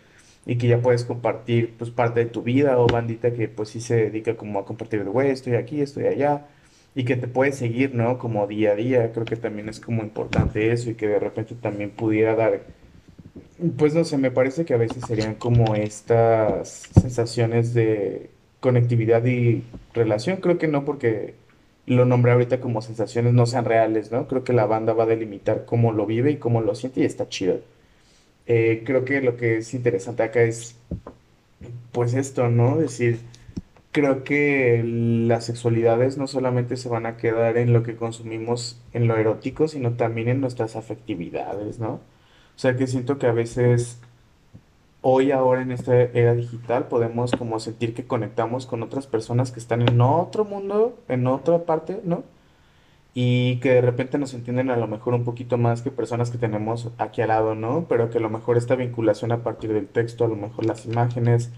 [0.46, 3.80] y que ya puedes compartir pues parte de tu vida o bandita que pues sí
[3.82, 6.48] se dedica como a compartir de, güey, estoy aquí, estoy allá,
[6.96, 8.18] y que te puedes seguir, ¿no?
[8.20, 11.56] Como día a día, creo que también es como importante eso y que de repente
[11.56, 12.62] también pudiera dar,
[13.78, 18.30] pues no sé, me parece que a veces serían como estas sensaciones de
[18.60, 21.36] conectividad y relación, creo que no porque
[21.86, 24.28] lo nombré ahorita como sensaciones no sean reales, ¿no?
[24.28, 27.06] Creo que la banda va a delimitar cómo lo vive y cómo lo siente y
[27.06, 27.60] está chido.
[28.46, 30.76] Eh, creo que lo que es interesante acá es,
[31.92, 32.78] pues esto, ¿no?
[32.78, 33.20] Decir,
[33.94, 39.08] creo que las sexualidades no solamente se van a quedar en lo que consumimos en
[39.08, 42.02] lo erótico, sino también en nuestras afectividades, ¿no?
[42.56, 44.00] O sea que siento que a veces
[45.02, 49.60] hoy ahora en esta era digital podemos como sentir que conectamos con otras personas que
[49.60, 52.24] están en otro mundo, en otra parte, ¿no?
[53.14, 56.40] Y que de repente nos entienden a lo mejor un poquito más que personas que
[56.40, 57.86] tenemos aquí al lado, ¿no?
[57.90, 60.86] Pero que a lo mejor esta vinculación a partir del texto, a lo mejor las
[60.86, 61.52] imágenes,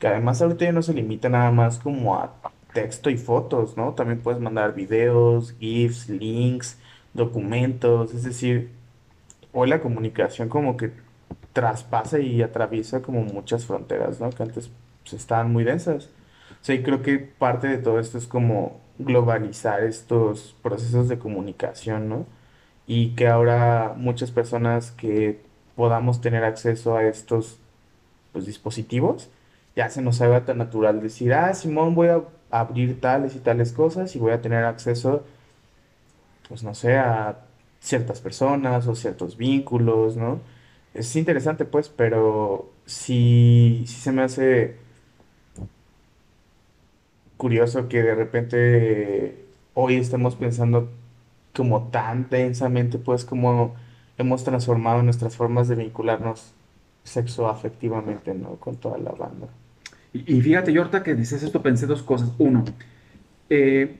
[0.00, 2.32] que además ahorita ya no se limita nada más como a
[2.72, 3.94] texto y fotos, ¿no?
[3.94, 6.78] También puedes mandar videos, GIFs, links,
[7.14, 8.70] documentos, es decir,
[9.52, 10.92] hoy la comunicación como que
[11.52, 14.30] traspasa y atraviesa como muchas fronteras, ¿no?
[14.30, 14.70] Que antes
[15.02, 16.06] pues, estaban muy densas.
[16.62, 21.18] O sea, y creo que parte de todo esto es como globalizar estos procesos de
[21.18, 22.26] comunicación, ¿no?
[22.86, 25.40] Y que ahora muchas personas que
[25.76, 27.58] podamos tener acceso a estos
[28.32, 29.30] pues, dispositivos,
[29.76, 33.72] ya se nos haga tan natural decir, ah, Simón, voy a abrir tales y tales
[33.72, 35.24] cosas y voy a tener acceso,
[36.48, 37.38] pues no sé, a
[37.80, 40.40] ciertas personas o ciertos vínculos, ¿no?
[40.94, 44.76] Es interesante, pues, pero sí, se me hace
[47.36, 50.90] curioso que de repente hoy estemos pensando
[51.54, 53.74] como tan densamente, pues, como
[54.18, 56.52] hemos transformado nuestras formas de vincularnos
[57.04, 58.56] sexo afectivamente, ¿no?
[58.56, 59.48] Con toda la banda.
[60.12, 62.32] Y, y fíjate, yo ahorita que dices esto pensé dos cosas.
[62.38, 62.64] Uno,
[63.48, 63.98] eh,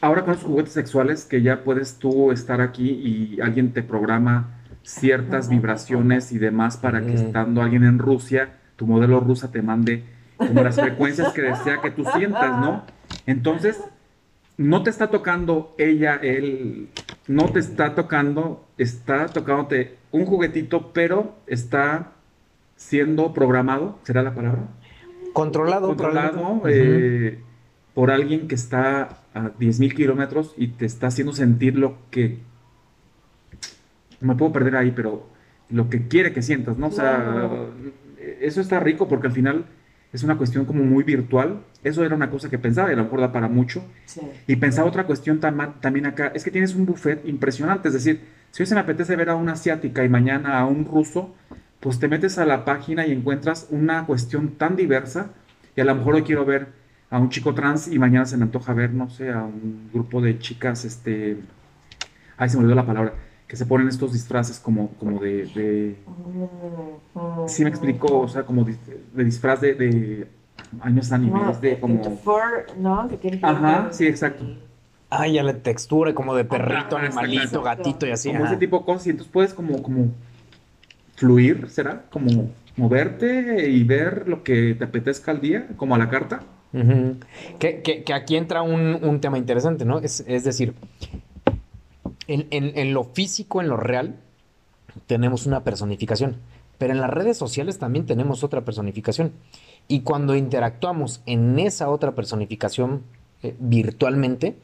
[0.00, 4.58] ahora con los juguetes sexuales que ya puedes tú estar aquí y alguien te programa
[4.82, 7.26] ciertas vibraciones y demás para que Mm.
[7.26, 10.02] estando alguien en Rusia, tu modelo rusa te mande
[10.36, 12.82] como las frecuencias que desea que tú sientas, ¿no?
[13.26, 13.80] Entonces,
[14.56, 16.88] no te está tocando ella, él,
[17.28, 22.12] no te está tocando, está tocándote un juguetito, pero está
[22.82, 24.62] siendo programado, ¿será la palabra?
[25.32, 27.38] Controlado, controlado eh,
[27.94, 32.38] por alguien que está a 10.000 kilómetros y te está haciendo sentir lo que...
[34.20, 35.26] Me puedo perder ahí, pero
[35.70, 36.88] lo que quiere que sientas, ¿no?
[36.88, 37.66] O sea,
[38.40, 39.64] eso está rico porque al final
[40.12, 41.60] es una cuestión como muy virtual.
[41.82, 43.82] Eso era una cosa que pensaba y a lo mejor da para mucho.
[44.04, 44.20] Sí.
[44.46, 48.20] Y pensaba otra cuestión tam- también acá, es que tienes un buffet impresionante, es decir,
[48.50, 51.34] si hoy se me apetece ver a una asiática y mañana a un ruso,
[51.82, 55.30] pues te metes a la página y encuentras una cuestión tan diversa
[55.74, 56.68] y a lo mejor hoy quiero ver
[57.10, 60.20] a un chico trans y mañana se me antoja ver, no sé, a un grupo
[60.20, 61.38] de chicas, este,
[62.36, 63.14] ay, se me olvidó la palabra,
[63.48, 65.96] que se ponen estos disfraces como, como de, de,
[67.48, 70.28] sí me explico, o sea, como de disfraz de, de
[70.80, 72.00] años animes, de como...
[72.78, 73.08] ¿no?
[73.08, 74.44] Que Ajá, sí, exacto.
[75.10, 78.28] Ah, ya la textura como de perrito, animalito, gatito y así.
[78.28, 78.52] como ajá.
[78.52, 80.12] ese tipo de cosas y entonces puedes como, como
[81.22, 82.06] fluir, ¿será?
[82.10, 86.40] Como moverte y ver lo que te apetezca al día, como a la carta.
[87.60, 90.00] Que, aquí entra un, tema interesante, ¿no?
[90.00, 90.74] Es, decir,
[92.26, 94.16] en lo físico, en lo real,
[95.06, 96.38] tenemos una personificación,
[96.78, 99.30] pero en las redes sociales también tenemos otra personificación.
[99.86, 103.02] Y cuando interactuamos en esa otra personificación
[103.44, 104.56] eh, virtualmente,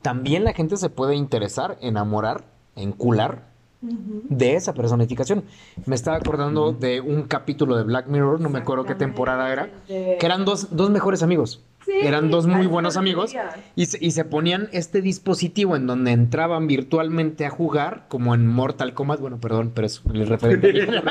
[0.00, 2.44] también la gente se puede interesar, enamorar,
[2.76, 3.49] encular
[3.82, 5.44] de esa personificación.
[5.86, 9.70] Me estaba acordando de un capítulo de Black Mirror, no me acuerdo qué temporada era,
[9.86, 11.62] que eran dos, dos mejores amigos.
[11.84, 13.34] Sí, eran dos muy buenos amigos
[13.74, 18.46] y se, y se ponían este dispositivo en donde entraban virtualmente a jugar, como en
[18.46, 19.18] Mortal Kombat.
[19.20, 20.72] Bueno, perdón, pero es el referente.
[20.72, 21.02] De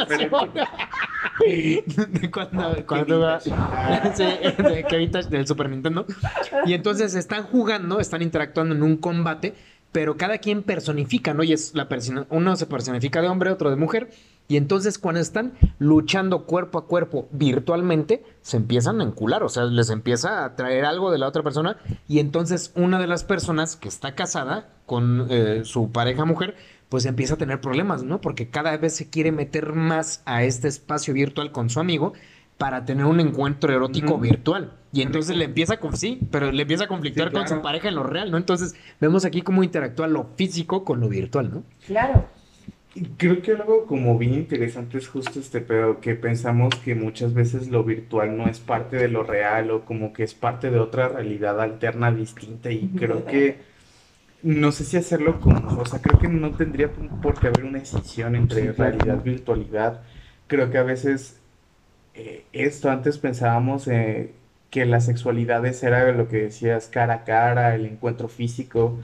[2.31, 3.51] cuando, cuando sí,
[4.21, 6.05] de del Super Nintendo.
[6.65, 9.55] Y entonces están jugando, están interactuando en un combate,
[9.91, 11.43] pero cada quien personifica, ¿no?
[11.43, 14.09] Y es la persona, uno se personifica de hombre, otro de mujer.
[14.47, 19.65] Y entonces cuando están luchando cuerpo a cuerpo virtualmente, se empiezan a encular, o sea,
[19.65, 21.77] les empieza a traer algo de la otra persona.
[22.07, 26.55] Y entonces una de las personas que está casada con eh, su pareja mujer,
[26.89, 28.21] pues empieza a tener problemas, ¿no?
[28.21, 32.13] Porque cada vez se quiere meter más a este espacio virtual con su amigo,
[32.59, 34.73] para tener un encuentro erótico virtual.
[34.91, 37.87] Y entonces le empieza con sí, pero le empieza a conflictuar Sí, con su pareja
[37.87, 38.37] en lo real, ¿no?
[38.37, 41.63] Entonces vemos aquí cómo interactúa lo físico con lo virtual, ¿no?
[41.87, 42.25] Claro.
[43.15, 47.69] Creo que algo como bien interesante es justo este pedo, que pensamos que muchas veces
[47.69, 51.07] lo virtual no es parte de lo real o como que es parte de otra
[51.07, 53.59] realidad alterna distinta y creo que
[54.43, 57.79] no sé si hacerlo como, o sea, creo que no tendría por qué haber una
[57.79, 60.01] decisión entre realidad y virtualidad.
[60.47, 61.39] Creo que a veces
[62.19, 64.33] eh, esto antes pensábamos eh,
[64.69, 68.99] que las sexualidades era lo que decías cara a cara, el encuentro físico.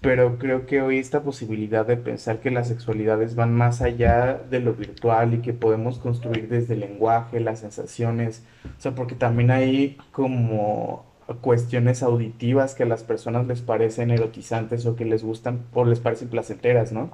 [0.00, 4.60] Pero creo que hoy esta posibilidad de pensar que las sexualidades van más allá de
[4.60, 9.50] lo virtual y que podemos construir desde el lenguaje, las sensaciones, o sea, porque también
[9.50, 11.06] hay como
[11.40, 16.00] cuestiones auditivas que a las personas les parecen erotizantes o que les gustan o les
[16.00, 17.10] parecen placenteras, ¿no?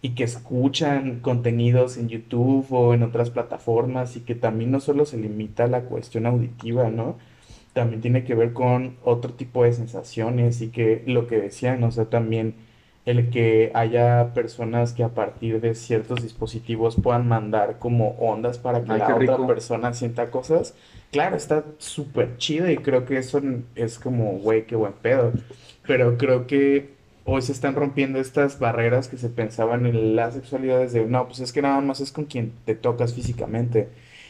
[0.00, 5.04] Y que escuchan contenidos en YouTube o en otras plataformas y que también no solo
[5.06, 7.16] se limita a la cuestión auditiva, ¿no?
[7.78, 11.92] también tiene que ver con otro tipo de sensaciones y que lo que decían, o
[11.92, 12.54] sea, también
[13.06, 18.82] el que haya personas que a partir de ciertos dispositivos puedan mandar como ondas para
[18.82, 20.74] que Ay, la otra persona sienta cosas,
[21.12, 23.40] claro, está súper chido y creo que eso
[23.76, 25.32] es como, güey, qué buen pedo,
[25.86, 26.97] pero creo que
[27.28, 31.40] hoy se están rompiendo estas barreras que se pensaban en las sexualidades de, no, pues
[31.40, 33.88] es que nada más es con quien te tocas físicamente.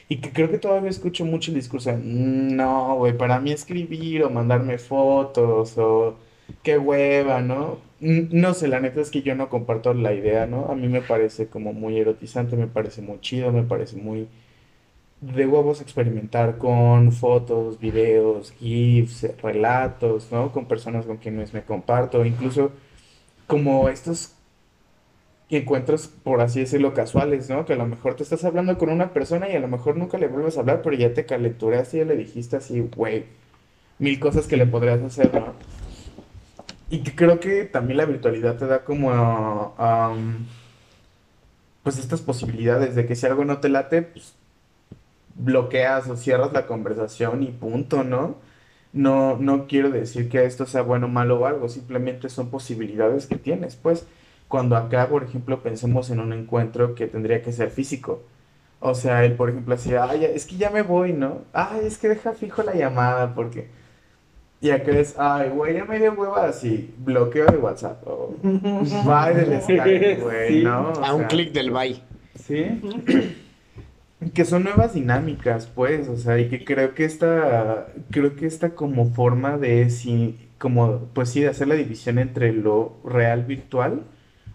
[0.09, 3.53] Y que creo que todavía escucho mucho el discurso de, "Mm, no, güey, para mí
[3.53, 6.17] escribir o mandarme fotos o
[6.63, 7.79] qué hueva, ¿no?
[8.01, 10.67] No sé, la neta es que yo no comparto la idea, ¿no?
[10.71, 14.29] A mí me parece como muy erotizante, me parece muy chido, me parece muy
[15.21, 20.53] de huevos experimentar con fotos, videos, GIFs, relatos, ¿no?
[20.53, 22.71] Con personas con quienes me comparto, incluso
[23.49, 24.35] como estos
[25.51, 27.65] encuentros, por así decirlo, casuales, ¿no?
[27.65, 30.19] Que a lo mejor te estás hablando con una persona y a lo mejor nunca
[30.19, 33.25] le vuelves a hablar, pero ya te calentureaste y ya le dijiste así, güey,
[33.99, 35.55] mil cosas que le podrías hacer, ¿no?
[36.91, 40.47] Y creo que también la virtualidad te da como, am,
[41.83, 44.35] pues estas posibilidades de que si algo no te late, pues
[45.35, 48.37] bloqueas o cierras la conversación y punto, ¿no?
[48.93, 53.37] No, no quiero decir que esto sea bueno, malo o algo, simplemente son posibilidades que
[53.37, 54.07] tienes, pues.
[54.49, 58.23] Cuando acá, por ejemplo, pensemos en un encuentro que tendría que ser físico.
[58.81, 61.43] O sea, él, por ejemplo, así, ay, es que ya me voy, ¿no?
[61.53, 63.69] Ay, es que deja fijo la llamada porque...
[64.61, 69.35] Y acá es, ay, güey, ya me dio hueva así, bloqueo de WhatsApp o bye
[69.35, 70.65] del Skype, güey, Sí.
[70.65, 70.93] ¿no?
[70.93, 72.03] O A un clic del bye.
[72.35, 72.81] Sí.
[74.35, 78.71] que son nuevas dinámicas, pues, o sea, y que creo que esta, creo que esta
[78.75, 84.03] como forma de, como, pues sí, de hacer la división entre lo real virtual,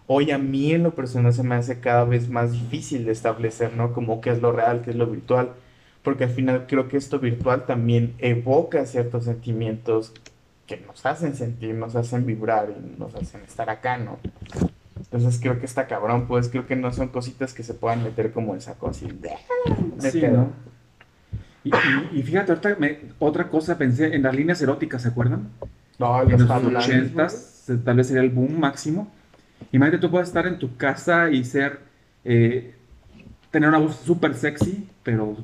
[0.06, 3.74] hoy a mí en lo personal se me hace cada vez más difícil de establecer,
[3.74, 3.94] ¿no?
[3.94, 5.52] Como qué es lo real, qué es lo virtual,
[6.02, 10.12] porque al final creo que esto virtual también evoca ciertos sentimientos
[10.66, 14.18] que nos hacen sentir, nos hacen vibrar y nos hacen estar acá, ¿no?
[15.10, 18.32] Entonces creo que está cabrón, pues creo que no son cositas que se puedan meter
[18.32, 19.06] como en saco así.
[19.06, 19.30] de
[20.10, 20.22] Sí.
[20.22, 20.50] ¿no?
[21.62, 25.48] Y, y- y fíjate, ahorita me- otra cosa pensé en las líneas eróticas, ¿se acuerdan?
[25.98, 27.32] No, En los los tablanes, ochentas,
[27.64, 29.10] se- tal vez sería el boom máximo.
[29.72, 31.78] Imagínate, tú puedes estar en tu casa y ser,
[32.24, 32.74] eh,
[33.50, 35.36] tener una voz súper sexy, pero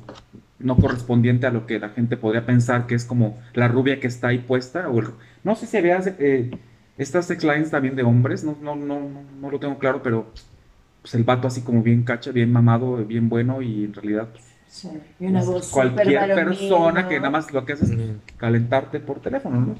[0.59, 4.07] no correspondiente a lo que la gente podría pensar que es como la rubia que
[4.07, 4.89] está ahí puesta.
[4.89, 5.07] O el-
[5.43, 6.51] no sé si veas eh,
[7.01, 10.31] estas sex lines también de hombres, no, no, no, no, no lo tengo claro, pero
[11.01, 14.51] pues el vato así como bien cacha, bien mamado, bien bueno y en realidad pues,
[14.71, 14.89] Sí.
[15.19, 17.91] Y una voz cualquier persona que nada más lo que hace es
[18.37, 19.75] calentarte por teléfono, ¿no?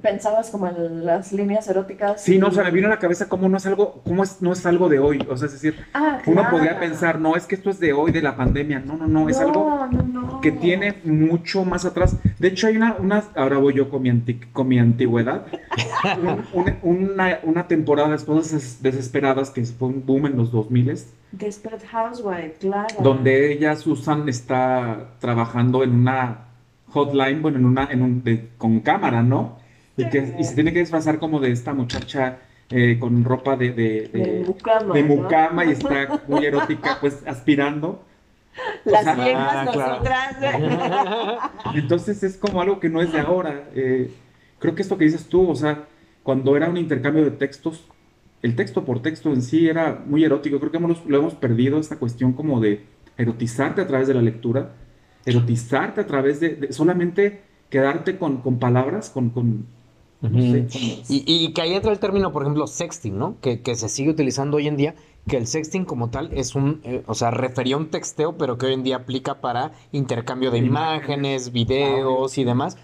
[0.00, 2.22] Pensabas como en las líneas eróticas.
[2.22, 4.40] Sí, no, o sea, me vino a la cabeza cómo no es algo, cómo es,
[4.40, 5.18] no es algo de hoy.
[5.28, 6.50] O sea, es decir, Ah, uno claro.
[6.56, 8.80] podría pensar, no, es que esto es de hoy, de la pandemia.
[8.80, 10.40] No, no, no, es algo No, no, no.
[10.40, 12.16] que tiene mucho más atrás.
[12.38, 15.46] De hecho, hay una, una ahora voy yo con mi, anti- con mi antigüedad,
[16.54, 20.50] un- un- una, una temporada de esposas des- desesperadas que fue un boom en los
[20.50, 20.96] 2000
[21.32, 22.94] Desperate Housewife, claro.
[23.02, 26.44] donde ella, Susan, está trabajando en una
[26.88, 29.60] hotline, bueno, en una, en un, de- con cámara, ¿no?
[30.02, 32.38] Y, que, y se tiene que disfrazar como de esta muchacha
[32.70, 34.94] eh, con ropa de, de, De de- mucama.
[34.94, 35.16] de ¿no?
[35.16, 38.02] mucama y está muy erótica, pues aspirando.
[38.84, 39.90] Las o sea, viejas ah, claro.
[39.92, 40.36] nosotras.
[41.74, 43.64] Entonces es como algo que no es de ahora.
[43.74, 44.10] Eh,
[44.58, 45.84] creo que esto que dices tú, o sea,
[46.22, 47.84] cuando era un intercambio de textos,
[48.42, 50.58] el texto por texto en sí era muy erótico.
[50.58, 52.84] Creo que hemos, lo hemos perdido, esta cuestión como de
[53.16, 54.72] erotizarte a través de la lectura,
[55.24, 59.66] erotizarte a través de, de solamente quedarte con, con palabras, con, con
[60.22, 63.36] Y, y que ahí entra el término, por ejemplo, sexting, ¿no?
[63.40, 64.94] Que, que se sigue utilizando hoy en día,
[65.26, 68.58] que el sexting como tal es un, eh, o sea, refería a un texteo, pero
[68.58, 72.76] que hoy en día aplica para intercambio de imágenes, videos y demás.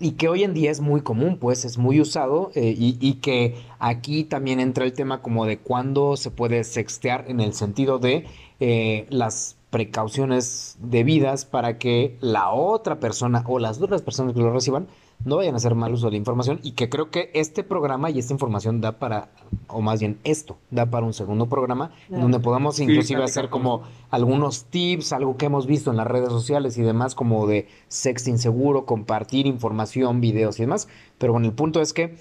[0.00, 3.14] Y que hoy en día es muy común, pues es muy usado eh, y, y
[3.14, 7.98] que aquí también entra el tema como de cuándo se puede sextear en el sentido
[7.98, 8.26] de
[8.58, 14.52] eh, las precauciones debidas para que la otra persona o las otras personas que lo
[14.52, 14.86] reciban
[15.24, 18.10] no vayan a hacer mal uso de la información y que creo que este programa
[18.10, 19.30] y esta información da para,
[19.68, 22.22] o más bien esto, da para un segundo programa Claro.
[22.22, 26.76] donde podamos inclusive hacer como algunos tips, algo que hemos visto en las redes sociales
[26.78, 30.88] y demás, como de sexting seguro, compartir información, videos y demás.
[31.18, 32.16] Pero bueno, el punto es que eh,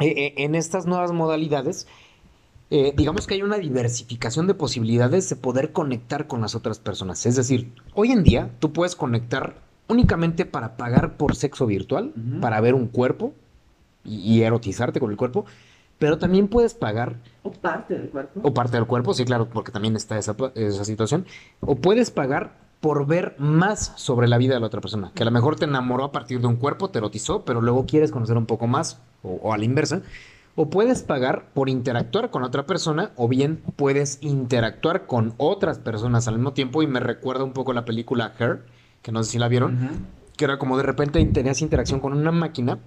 [0.00, 1.86] eh, en estas nuevas modalidades,
[2.70, 7.26] eh, digamos que hay una diversificación de posibilidades de poder conectar con las otras personas.
[7.26, 12.60] Es decir, hoy en día tú puedes conectar únicamente para pagar por sexo virtual, para
[12.60, 13.34] ver un cuerpo
[14.04, 15.44] y, y erotizarte con el cuerpo,
[15.98, 18.40] pero también puedes pagar O parte del cuerpo.
[18.42, 21.26] o parte del cuerpo, sí, claro, porque también está esa, esa situación.
[21.60, 25.12] O puedes pagar por ver más sobre la vida de la otra persona.
[25.14, 27.84] Que a lo mejor te enamoró a partir de un cuerpo, te erotizó, pero luego
[27.86, 30.02] quieres conocer un poco más, o, o a la inversa.
[30.56, 36.26] O puedes pagar por interactuar con otra persona, o bien puedes interactuar con otras personas
[36.28, 36.82] al mismo tiempo.
[36.82, 38.64] Y me recuerda un poco la película Her,
[39.02, 42.32] que no sé si la vieron que era como de repente tenías interacción con una
[42.32, 42.78] máquina,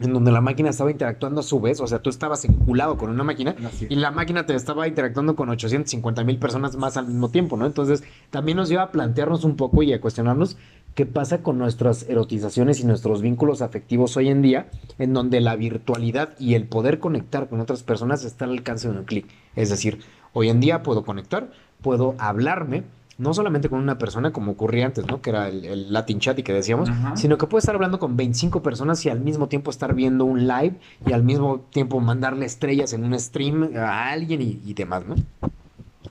[0.00, 3.10] en donde la máquina estaba interactuando a su vez, o sea, tú estabas vinculado con
[3.10, 3.54] una máquina
[3.90, 7.66] y la máquina te estaba interactuando con 850 mil personas más al mismo tiempo, ¿no?
[7.66, 10.56] Entonces, también nos lleva a plantearnos un poco y a cuestionarnos
[10.94, 15.54] qué pasa con nuestras erotizaciones y nuestros vínculos afectivos hoy en día, en donde la
[15.54, 19.26] virtualidad y el poder conectar con otras personas está al alcance de un clic.
[19.54, 20.00] Es decir,
[20.32, 21.50] hoy en día puedo conectar,
[21.82, 22.84] puedo hablarme,
[23.18, 25.22] no solamente con una persona como ocurría antes, ¿no?
[25.22, 27.16] Que era el, el Latin Chat y que decíamos, Ajá.
[27.16, 30.46] sino que puedo estar hablando con 25 personas y al mismo tiempo estar viendo un
[30.46, 30.74] live
[31.06, 35.14] y al mismo tiempo mandarle estrellas en un stream a alguien y, y demás, ¿no?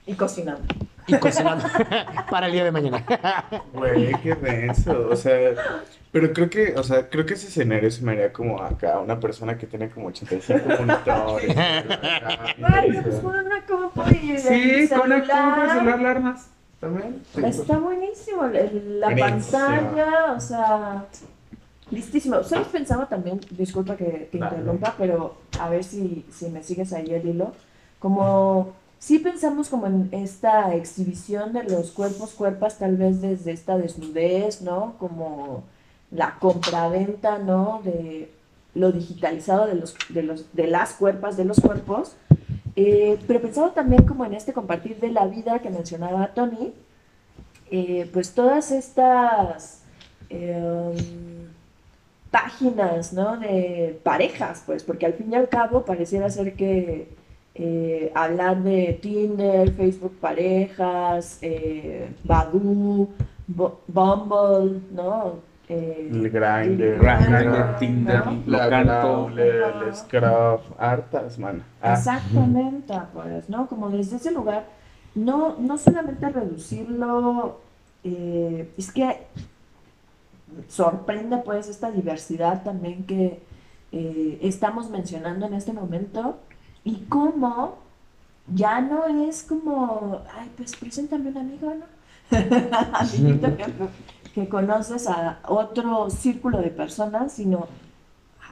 [0.07, 0.63] Y cocinando.
[1.07, 1.63] Y cocinando
[2.31, 3.03] para el día de mañana.
[3.73, 5.07] Güey, qué denso.
[5.11, 5.37] O sea,
[6.11, 9.19] pero creo que, o sea, creo que ese escenario se me haría como acá, una
[9.19, 11.55] persona que tiene como 85 monitores.
[12.63, 15.77] Ay, pues con una compu y Sí, con el celular.
[15.77, 16.37] celular la
[17.43, 21.05] Está buenísimo la pantalla, o sea,
[21.91, 22.43] listísimo.
[22.43, 22.67] ¿Sabes?
[22.67, 24.57] Pensaba también, disculpa que, Dale.
[24.57, 27.51] interrumpa, pero a ver si, si me sigues ahí el hilo.
[27.99, 33.77] Como, sí pensamos como en esta exhibición de los cuerpos, cuerpas, tal vez desde esta
[33.77, 34.95] desnudez, ¿no?
[34.99, 35.63] Como
[36.11, 37.81] la compraventa, ¿no?
[37.83, 38.31] De
[38.75, 42.15] lo digitalizado de, los, de, los, de las cuerpas, de los cuerpos.
[42.75, 46.73] Eh, pero pensaba también como en este compartir de la vida que mencionaba Tony,
[47.71, 49.81] eh, pues todas estas
[50.29, 50.95] em,
[52.31, 53.37] páginas, ¿no?
[53.37, 57.07] De parejas, pues, porque al fin y al cabo pareciera ser que
[57.55, 61.39] eh, hablar de Tinder, Facebook parejas,
[62.23, 63.09] Badoo,
[63.87, 65.39] Bumble, ¿no?
[65.67, 67.75] Eh, El Grindr, Grindr, ¿no?
[67.77, 68.23] Tinder.
[68.45, 69.85] Growler, Ajá.
[69.85, 71.63] el Scruff, hartas, man.
[71.81, 73.67] Ah, Exactamente, pues, ¿no?
[73.67, 74.65] Como desde ese lugar,
[75.15, 77.61] no, no solamente reducirlo,
[78.03, 79.25] eh, es que
[80.67, 83.41] sorprende pues esta diversidad también que
[83.91, 86.37] eh, estamos mencionando en este momento
[86.83, 87.77] y cómo
[88.53, 91.85] ya no es como, ay, pues preséntame un amigo, ¿no?
[94.35, 97.67] Que, conoces a otro círculo de personas, sino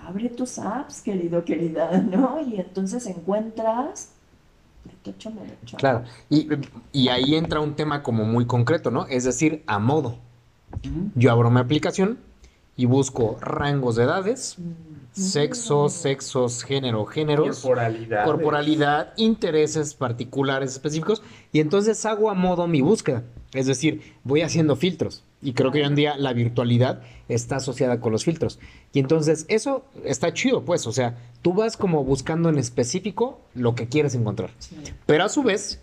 [0.08, 2.40] abre tus apps, querido, querida, ¿no?
[2.42, 4.14] Y entonces encuentras
[4.86, 5.78] de tocho merecho.
[5.78, 6.04] Claro.
[6.30, 6.48] Y,
[6.92, 9.06] y ahí entra un tema como muy concreto, ¿no?
[9.08, 10.18] Es decir, a modo.
[11.16, 12.18] Yo abro mi aplicación
[12.76, 14.58] y busco rangos de edades,
[15.12, 17.60] sexos, sexos, género, géneros.
[17.60, 18.26] corporalidad.
[18.26, 23.24] corporalidad, intereses particulares específicos, y entonces hago a modo mi búsqueda.
[23.54, 25.24] Es decir, voy haciendo filtros.
[25.44, 28.60] Y creo que hoy en día la virtualidad está asociada con los filtros.
[28.94, 30.88] Y entonces eso está chido, pues.
[30.88, 34.52] O sea, tú vas como buscando en específico lo que quieres encontrar.
[34.60, 34.78] Sí.
[35.06, 35.82] Pero a su vez,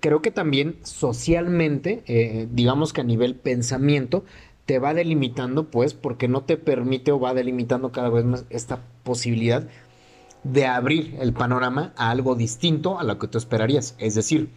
[0.00, 4.24] creo que también socialmente, eh, digamos que a nivel pensamiento,
[4.66, 8.82] te va delimitando, pues, porque no te permite o va delimitando cada vez más esta
[9.04, 9.68] posibilidad
[10.42, 14.50] de abrir el panorama a algo distinto a lo que tú esperarías, es decir,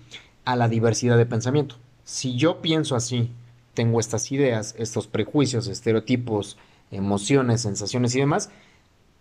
[0.45, 1.76] a la diversidad de pensamiento.
[2.03, 3.32] Si yo pienso así,
[3.74, 6.57] tengo estas ideas, estos prejuicios, estereotipos,
[6.91, 8.49] emociones, sensaciones y demás,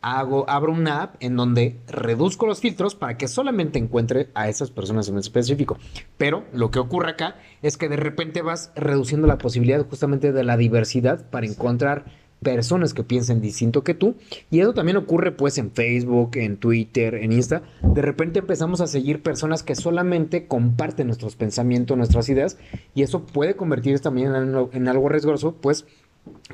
[0.01, 4.71] hago, abro una app en donde reduzco los filtros para que solamente encuentre a esas
[4.71, 5.79] personas en específico.
[6.17, 10.45] Pero lo que ocurre acá es que de repente vas reduciendo la posibilidad justamente de
[10.45, 12.07] la diversidad para encontrar
[12.43, 14.17] personas que piensen distinto que tú.
[14.51, 17.63] Y eso también ocurre pues en Facebook, en Twitter, en Insta.
[17.83, 22.59] De repente empezamos a seguir personas que solamente comparten nuestros pensamientos, nuestras ideas.
[22.95, 25.87] Y eso puede convertirse también en, en algo riesgoso, pues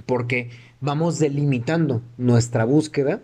[0.07, 3.23] porque vamos delimitando nuestra búsqueda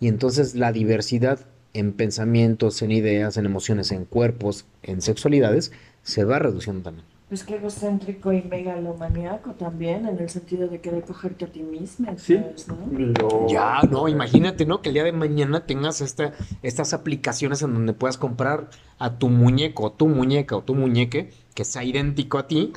[0.00, 6.24] y entonces la diversidad en pensamientos, en ideas, en emociones, en cuerpos, en sexualidades, se
[6.24, 7.11] va reduciendo también.
[7.32, 12.12] Pues que egocéntrico y megalomaniaco también, en el sentido de querer cogerte a ti mismo,
[12.18, 12.38] Sí.
[12.68, 13.48] ¿no?
[13.48, 14.82] Ya, no, imagínate, ¿no?
[14.82, 18.68] Que el día de mañana tengas esta, estas aplicaciones en donde puedas comprar
[18.98, 22.74] a tu muñeco, o tu muñeca o tu muñeque que sea idéntico a ti,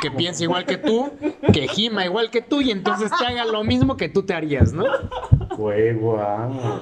[0.00, 1.10] que piense igual que tú,
[1.52, 4.72] que gima igual que tú y entonces te haga lo mismo que tú te harías,
[4.72, 4.86] ¿no?
[5.58, 6.80] Güey, guau.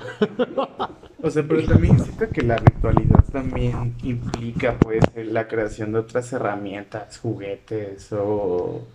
[1.24, 6.30] O sea, pero también siento que la virtualidad también implica, pues, la creación de otras
[6.34, 8.86] herramientas, juguetes o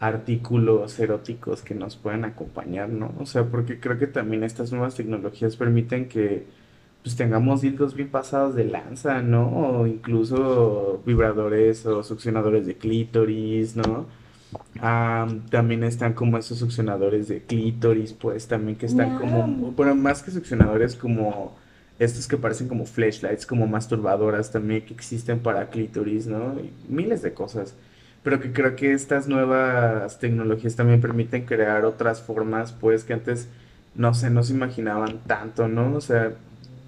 [0.00, 3.14] artículos eróticos que nos puedan acompañar, ¿no?
[3.20, 6.44] O sea, porque creo que también estas nuevas tecnologías permiten que,
[7.04, 9.46] pues, tengamos dildos bien pasados de lanza, ¿no?
[9.80, 14.06] O incluso vibradores o succionadores de clítoris, ¿no?
[14.80, 20.22] Ah, también están como esos succionadores de clítoris, pues también que están como, bueno, más
[20.24, 21.59] que succionadores, como
[22.00, 26.58] estos que parecen como flashlights, como masturbadoras también que existen para clítoris, ¿no?
[26.58, 27.74] Y miles de cosas.
[28.22, 33.48] Pero que creo que estas nuevas tecnologías también permiten crear otras formas, pues que antes,
[33.94, 35.94] no sé, no se imaginaban tanto, ¿no?
[35.94, 36.32] O sea,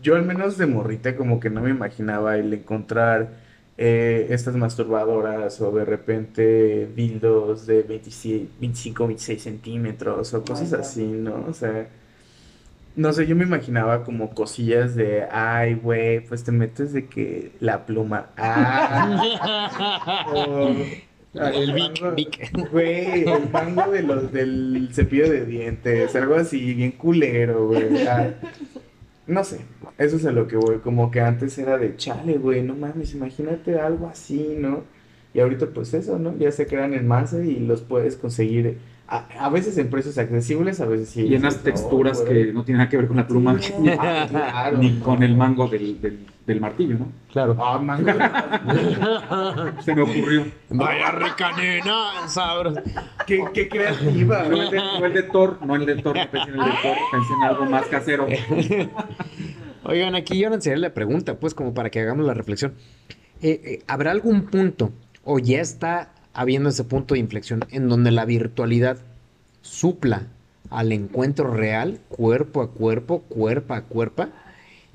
[0.03, 3.43] yo al menos de morrita como que no me imaginaba el encontrar
[3.77, 11.05] eh, estas masturbadoras o de repente dildos de 26 25, 26 centímetros o cosas así,
[11.05, 11.47] ¿no?
[11.49, 11.89] O sea,
[12.97, 17.53] no sé, yo me imaginaba como cosillas de, ay, güey, pues te metes de que
[17.61, 20.75] la pluma, ah, o-
[21.35, 22.51] El Vic.
[22.71, 28.07] Güey, el mango de los, del cepillo de dientes, algo así, bien culero, güey.
[28.07, 28.35] ah.
[29.27, 29.61] No sé,
[29.99, 33.15] eso es a lo que voy, como que antes era de chale, güey, no mames,
[33.15, 34.85] imagínate algo así, ¿no?
[35.33, 36.37] Y ahorita pues eso, ¿no?
[36.37, 38.79] Ya se crean en masa y los puedes conseguir
[39.13, 41.27] a, a veces en precios accesibles, a veces sí.
[41.27, 43.75] Y en no, texturas que no tienen nada que ver con la pluma, Sí.
[43.99, 44.79] Ah, claro.
[44.81, 47.09] ni con el mango del, del, del martillo, ¿no?
[47.31, 47.55] Claro.
[47.61, 48.11] Ah, mango.
[49.83, 50.47] Se me ocurrió.
[50.71, 52.79] Vaya rica nena, sabros.
[53.27, 56.31] qué, qué creativa, No el, de, no el de Thor, no el de Thor, no
[56.31, 58.27] pensé en el de Thor, pensé en algo más casero.
[59.85, 62.75] Oigan, aquí yo lanzaría la pregunta, pues, como para que hagamos la reflexión.
[63.43, 64.91] Eh, eh, ¿Habrá algún punto,
[65.25, 68.99] o ya está habiendo ese punto de inflexión, en donde la virtualidad
[69.61, 70.27] supla
[70.71, 74.27] al encuentro real, cuerpo a cuerpo, cuerpo a cuerpo?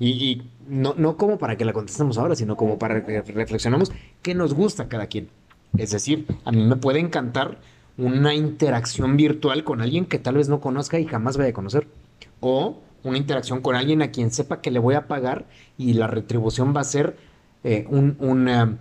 [0.00, 3.90] Y, no, no como para que la contestemos ahora, sino como para que reflexionemos
[4.22, 5.28] qué nos gusta cada quien.
[5.76, 7.58] Es decir, a mí me puede encantar
[7.96, 11.88] una interacción virtual con alguien que tal vez no conozca y jamás vaya a conocer.
[12.40, 16.06] O una interacción con alguien a quien sepa que le voy a pagar y la
[16.06, 17.16] retribución va a ser
[17.64, 18.78] eh, un- una,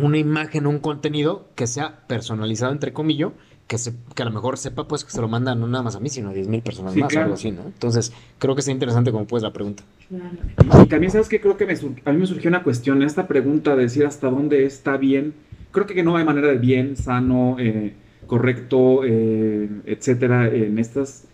[0.00, 3.30] una imagen, un contenido que sea personalizado, entre comillas,
[3.66, 5.96] que, se, que a lo mejor sepa pues que se lo manda no nada más
[5.96, 7.24] a mí, sino a 10 mil personas Sí, más, claro.
[7.26, 7.62] algo así, ¿no?
[7.62, 9.82] Entonces, creo que está interesante como pues la pregunta.
[10.08, 10.82] Claro.
[10.84, 11.40] Y también, ¿sabes qué?
[11.40, 14.04] Creo que me sur- a mí me surgió una cuestión en esta pregunta de decir
[14.06, 15.34] hasta dónde está bien.
[15.70, 17.94] Creo que no hay manera de bien, sano, eh,
[18.26, 21.24] correcto, eh, etcétera, en estas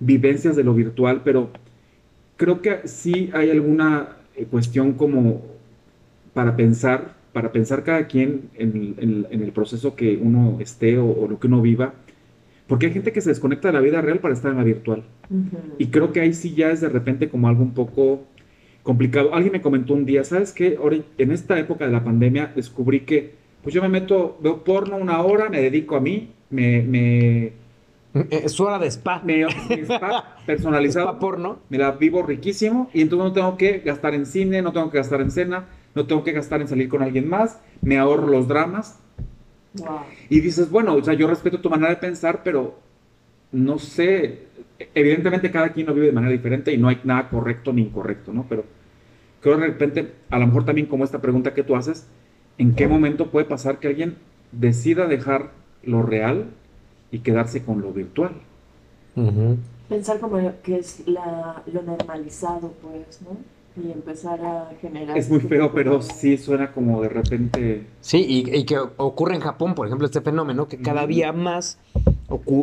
[0.00, 1.50] vivencias de lo virtual, pero
[2.36, 5.42] creo que sí hay alguna eh, cuestión como
[6.34, 10.58] para pensar, para pensar cada quien en, el- en el- en el proceso que uno
[10.60, 11.94] esté o, o lo que uno viva,
[12.66, 15.02] porque hay gente que se desconecta de la vida real para estar en la virtual.
[15.78, 18.24] Y creo que ahí sí ya es de repente como algo un poco
[18.82, 19.34] complicado.
[19.34, 20.76] Alguien me comentó un día, ¿sabes qué?
[20.80, 24.96] Ahora, en esta época de la pandemia descubrí que, pues yo me meto, veo porno
[24.96, 27.52] una hora, me dedico a mí, me, me,
[28.30, 29.22] Es su hora de spa.
[29.24, 31.58] me, me está personalizado, Spa porno.
[31.68, 34.98] me la vivo riquísimo y entonces no tengo que gastar en cine, no tengo que
[34.98, 35.66] gastar en cena,
[35.98, 38.98] no tengo que gastar en salir con alguien más, me ahorro los dramas
[39.74, 40.00] Wow.
[40.28, 42.78] y dices, bueno, o sea, yo respeto tu manera de pensar, pero
[43.52, 44.46] no sé,
[44.94, 48.32] evidentemente cada quien lo vive de manera diferente y no hay nada correcto ni incorrecto,
[48.32, 48.46] ¿no?
[48.48, 48.64] Pero
[49.40, 52.08] creo de repente, a lo mejor también como esta pregunta que tú haces,
[52.58, 54.16] ¿en qué momento puede pasar que alguien
[54.52, 56.46] decida dejar lo real
[57.10, 58.32] y quedarse con lo virtual?
[59.88, 63.36] Pensar como que es la, lo normalizado, pues, ¿no?
[63.82, 65.16] Y empezar a generar...
[65.16, 67.86] Es muy feo, pero sí suena como de repente...
[68.00, 71.78] Sí, y, y que ocurre en Japón, por ejemplo, este fenómeno que cada día más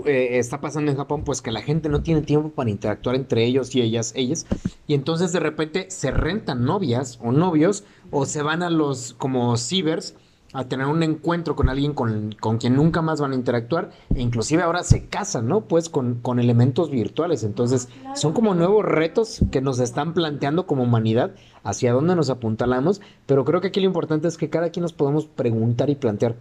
[0.05, 3.45] eh, está pasando en Japón, pues que la gente no tiene tiempo para interactuar entre
[3.45, 4.45] ellos y ellas, ellas,
[4.88, 9.57] y entonces de repente se rentan novias o novios o se van a los como
[9.57, 10.16] cibers
[10.56, 14.22] a tener un encuentro con alguien con, con quien nunca más van a interactuar, e
[14.22, 15.62] inclusive ahora se casan, ¿no?
[15.62, 17.43] Pues con, con elementos virtuales.
[17.43, 21.32] Entonces, son como nuevos retos que nos están planteando como humanidad,
[21.64, 24.93] hacia dónde nos apuntalamos, pero creo que aquí lo importante es que cada quien nos
[24.93, 26.36] podemos preguntar y plantear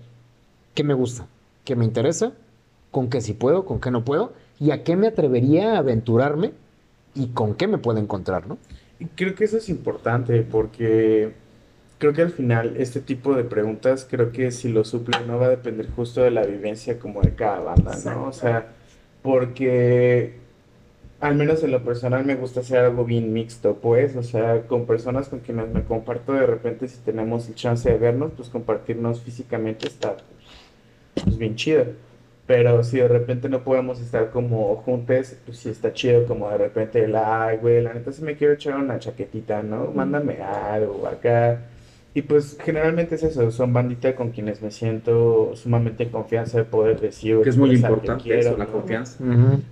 [0.74, 1.26] qué me gusta,
[1.64, 2.32] qué me interesa,
[2.90, 6.52] con qué sí puedo, con qué no puedo, y a qué me atrevería a aventurarme
[7.14, 8.58] y con qué me puedo encontrar, ¿no?
[9.16, 11.34] Creo que eso es importante porque
[12.04, 15.46] creo que al final este tipo de preguntas, creo que si lo suple no va
[15.46, 18.26] a depender justo de la vivencia como de cada banda, ¿no?
[18.26, 18.74] O sea,
[19.22, 20.34] porque
[21.20, 24.84] al menos en lo personal me gusta hacer algo bien mixto, pues, o sea, con
[24.84, 29.22] personas con quienes me comparto de repente si tenemos el chance de vernos, pues compartirnos
[29.22, 30.18] físicamente está
[31.24, 31.86] pues, bien chido.
[32.46, 36.58] Pero si de repente no podemos estar como juntos, pues sí está chido como de
[36.58, 39.86] repente el, ay, güey, la neta si me quiero echar una chaquetita, ¿no?
[39.86, 41.70] Mándame algo acá.
[42.16, 46.64] Y pues generalmente es eso, son bandita con quienes me siento sumamente en confianza de
[46.64, 47.40] poder decir.
[47.42, 48.72] Que es muy importante quiero, eso, la ¿no?
[48.72, 49.18] confianza.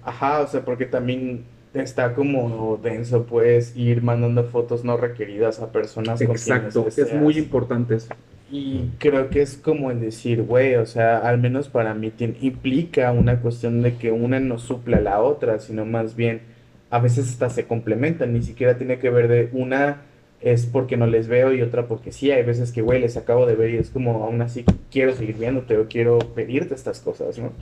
[0.02, 5.70] Ajá, o sea, porque también está como denso, pues, ir mandando fotos no requeridas a
[5.70, 8.12] personas con Exacto, quienes es muy importante eso.
[8.50, 12.36] Y creo que es como el decir, güey, o sea, al menos para mí tien-
[12.42, 16.42] implica una cuestión de que una no suple a la otra, sino más bien
[16.90, 20.02] a veces hasta se complementan, ni siquiera tiene que ver de una
[20.42, 23.46] es porque no les veo y otra porque sí, hay veces que, güey, les acabo
[23.46, 27.38] de ver y es como, aún así quiero seguir viéndote o quiero pedirte estas cosas,
[27.38, 27.52] ¿no?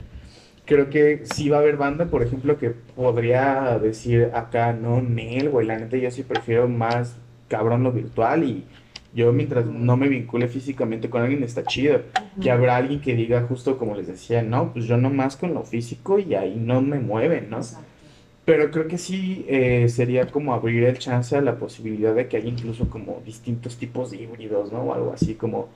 [0.65, 5.49] Creo que sí va a haber banda, por ejemplo, que podría decir acá, no, Nel,
[5.49, 7.17] güey, la neta yo sí prefiero más
[7.47, 8.63] cabrón lo virtual y
[9.13, 12.01] yo mientras no me vincule físicamente con alguien está chido.
[12.41, 15.63] Que habrá alguien que diga justo como les decía, no, pues yo nomás con lo
[15.63, 17.57] físico y ahí no me mueven, ¿no?
[17.57, 17.90] Exacto.
[18.45, 22.37] Pero creo que sí eh, sería como abrir el chance a la posibilidad de que
[22.37, 24.81] haya incluso como distintos tipos de híbridos, ¿no?
[24.81, 25.69] O algo así como,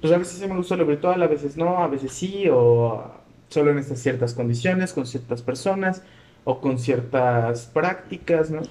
[0.00, 3.12] pues a veces sí me gusta lo virtual, a veces no, a veces sí, o
[3.48, 6.02] solo en estas ciertas condiciones, con ciertas personas,
[6.44, 8.62] o con ciertas prácticas, ¿no?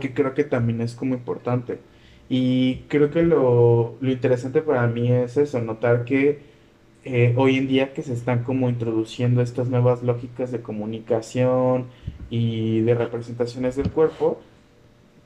[0.00, 1.80] Que creo que también es como importante.
[2.28, 6.55] Y creo que lo, lo interesante para mí es eso, notar que
[7.06, 11.86] eh, hoy en día que se están como introduciendo estas nuevas lógicas de comunicación
[12.30, 14.40] y de representaciones del cuerpo,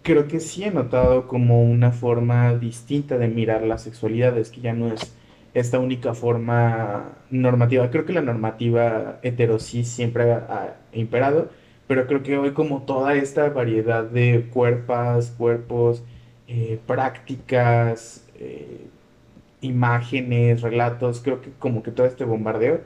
[0.02, 4.74] creo que sí he notado como una forma distinta de mirar las sexualidades, que ya
[4.74, 5.16] no es
[5.54, 7.90] esta única forma normativa.
[7.90, 11.48] Creo que la normativa heterosis siempre ha, imperado,
[11.86, 16.02] pero creo que hoy como toda esta variedad de cuerpos, cuerpos,
[16.46, 18.86] eh, prácticas, eh,
[19.60, 22.80] imágenes, relatos, creo que como que todo este bombardeo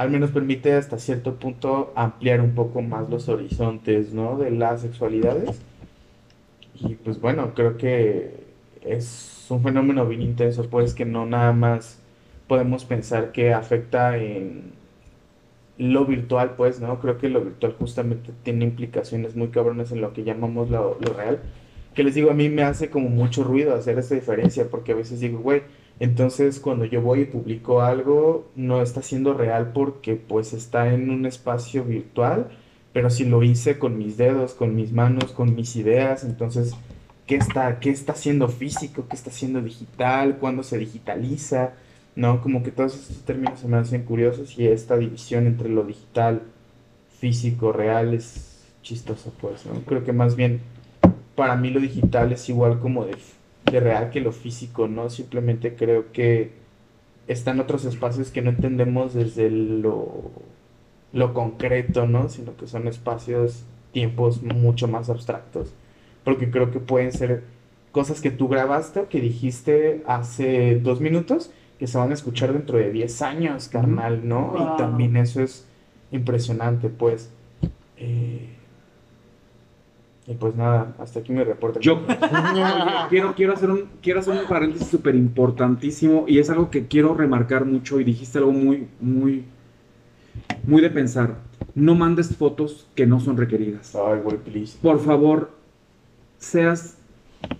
[0.00, 4.38] al menos permite hasta cierto punto ampliar un poco más los horizontes, ¿no?
[4.38, 5.60] De las sexualidades.
[6.74, 8.32] Y pues bueno, creo que
[8.80, 11.98] es un fenómeno bien intenso, pues que no nada más
[12.48, 14.72] podemos pensar que afecta en
[15.76, 16.98] lo virtual, pues, ¿no?
[16.98, 21.12] Creo que lo virtual justamente tiene implicaciones muy cabrones en lo que llamamos lo, lo
[21.12, 21.40] real.
[21.94, 24.94] Que les digo, a mí me hace como mucho ruido hacer esta diferencia, porque a
[24.94, 25.60] veces digo, güey,
[26.00, 31.10] entonces cuando yo voy y publico algo, no está siendo real porque pues está en
[31.10, 32.48] un espacio virtual,
[32.92, 36.74] pero si lo hice con mis dedos, con mis manos, con mis ideas, entonces,
[37.26, 39.06] ¿qué está, qué está siendo físico?
[39.08, 40.38] ¿Qué está siendo digital?
[40.38, 41.74] ¿Cuándo se digitaliza?
[42.16, 42.40] ¿No?
[42.40, 46.42] Como que todos estos términos se me hacen curiosos y esta división entre lo digital,
[47.18, 49.74] físico, real es chistosa, pues, ¿no?
[49.82, 50.60] Creo que más bien
[51.34, 53.16] para mí lo digital es igual como de,
[53.70, 55.10] de real que lo físico, ¿no?
[55.10, 56.52] Simplemente creo que
[57.28, 60.30] están otros espacios que no entendemos desde lo,
[61.12, 62.28] lo concreto, ¿no?
[62.28, 65.72] Sino que son espacios, tiempos mucho más abstractos.
[66.24, 67.44] Porque creo que pueden ser
[67.92, 72.52] cosas que tú grabaste o que dijiste hace dos minutos que se van a escuchar
[72.52, 74.48] dentro de 10 años, carnal, ¿no?
[74.48, 74.74] Wow.
[74.74, 75.66] Y también eso es
[76.12, 77.30] impresionante, pues.
[77.96, 78.50] Eh,
[80.30, 81.80] y pues nada, hasta aquí mi reporte.
[81.80, 82.02] Yo
[83.08, 87.14] quiero, quiero, hacer un, quiero hacer un paréntesis súper importantísimo y es algo que quiero
[87.14, 89.44] remarcar mucho y dijiste algo muy, muy,
[90.62, 91.34] muy de pensar.
[91.74, 93.96] No mandes fotos que no son requeridas.
[93.96, 94.78] Ay, güey, please.
[94.80, 95.50] Por favor,
[96.38, 96.96] seas,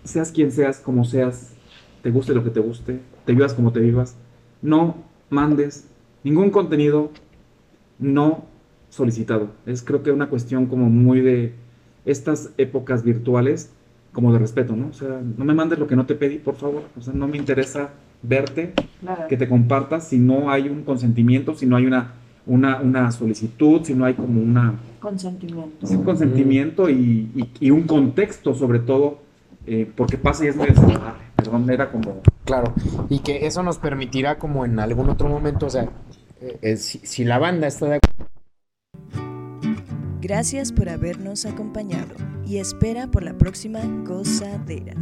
[0.04, 1.54] seas quien seas, como seas,
[2.04, 4.16] te guste lo que te guste, te vivas como te vivas,
[4.62, 4.94] no
[5.28, 5.88] mandes
[6.22, 7.10] ningún contenido
[7.98, 8.44] no
[8.90, 9.48] solicitado.
[9.66, 11.52] Es creo que una cuestión como muy de
[12.05, 13.70] estas épocas virtuales
[14.12, 14.88] como de respeto, ¿no?
[14.88, 16.84] O sea, no me mandes lo que no te pedí, por favor.
[16.98, 17.90] O sea, no me interesa
[18.22, 18.74] verte,
[19.28, 22.12] que te compartas si no hay un consentimiento, si no hay una,
[22.46, 24.74] una, una solicitud, si no hay como una...
[24.98, 25.86] Consentimiento.
[25.88, 29.20] Un consentimiento y, y, y un contexto sobre todo,
[29.66, 31.22] eh, porque pasa y es muy desagradable.
[31.36, 32.20] Perdón, era como...
[32.44, 32.74] Claro,
[33.09, 35.88] y que eso nos permitirá como en algún otro momento, o sea,
[36.40, 38.30] eh, eh, si, si la banda está de acuerdo
[40.20, 42.14] Gracias por habernos acompañado
[42.46, 44.94] y espera por la próxima gozadera.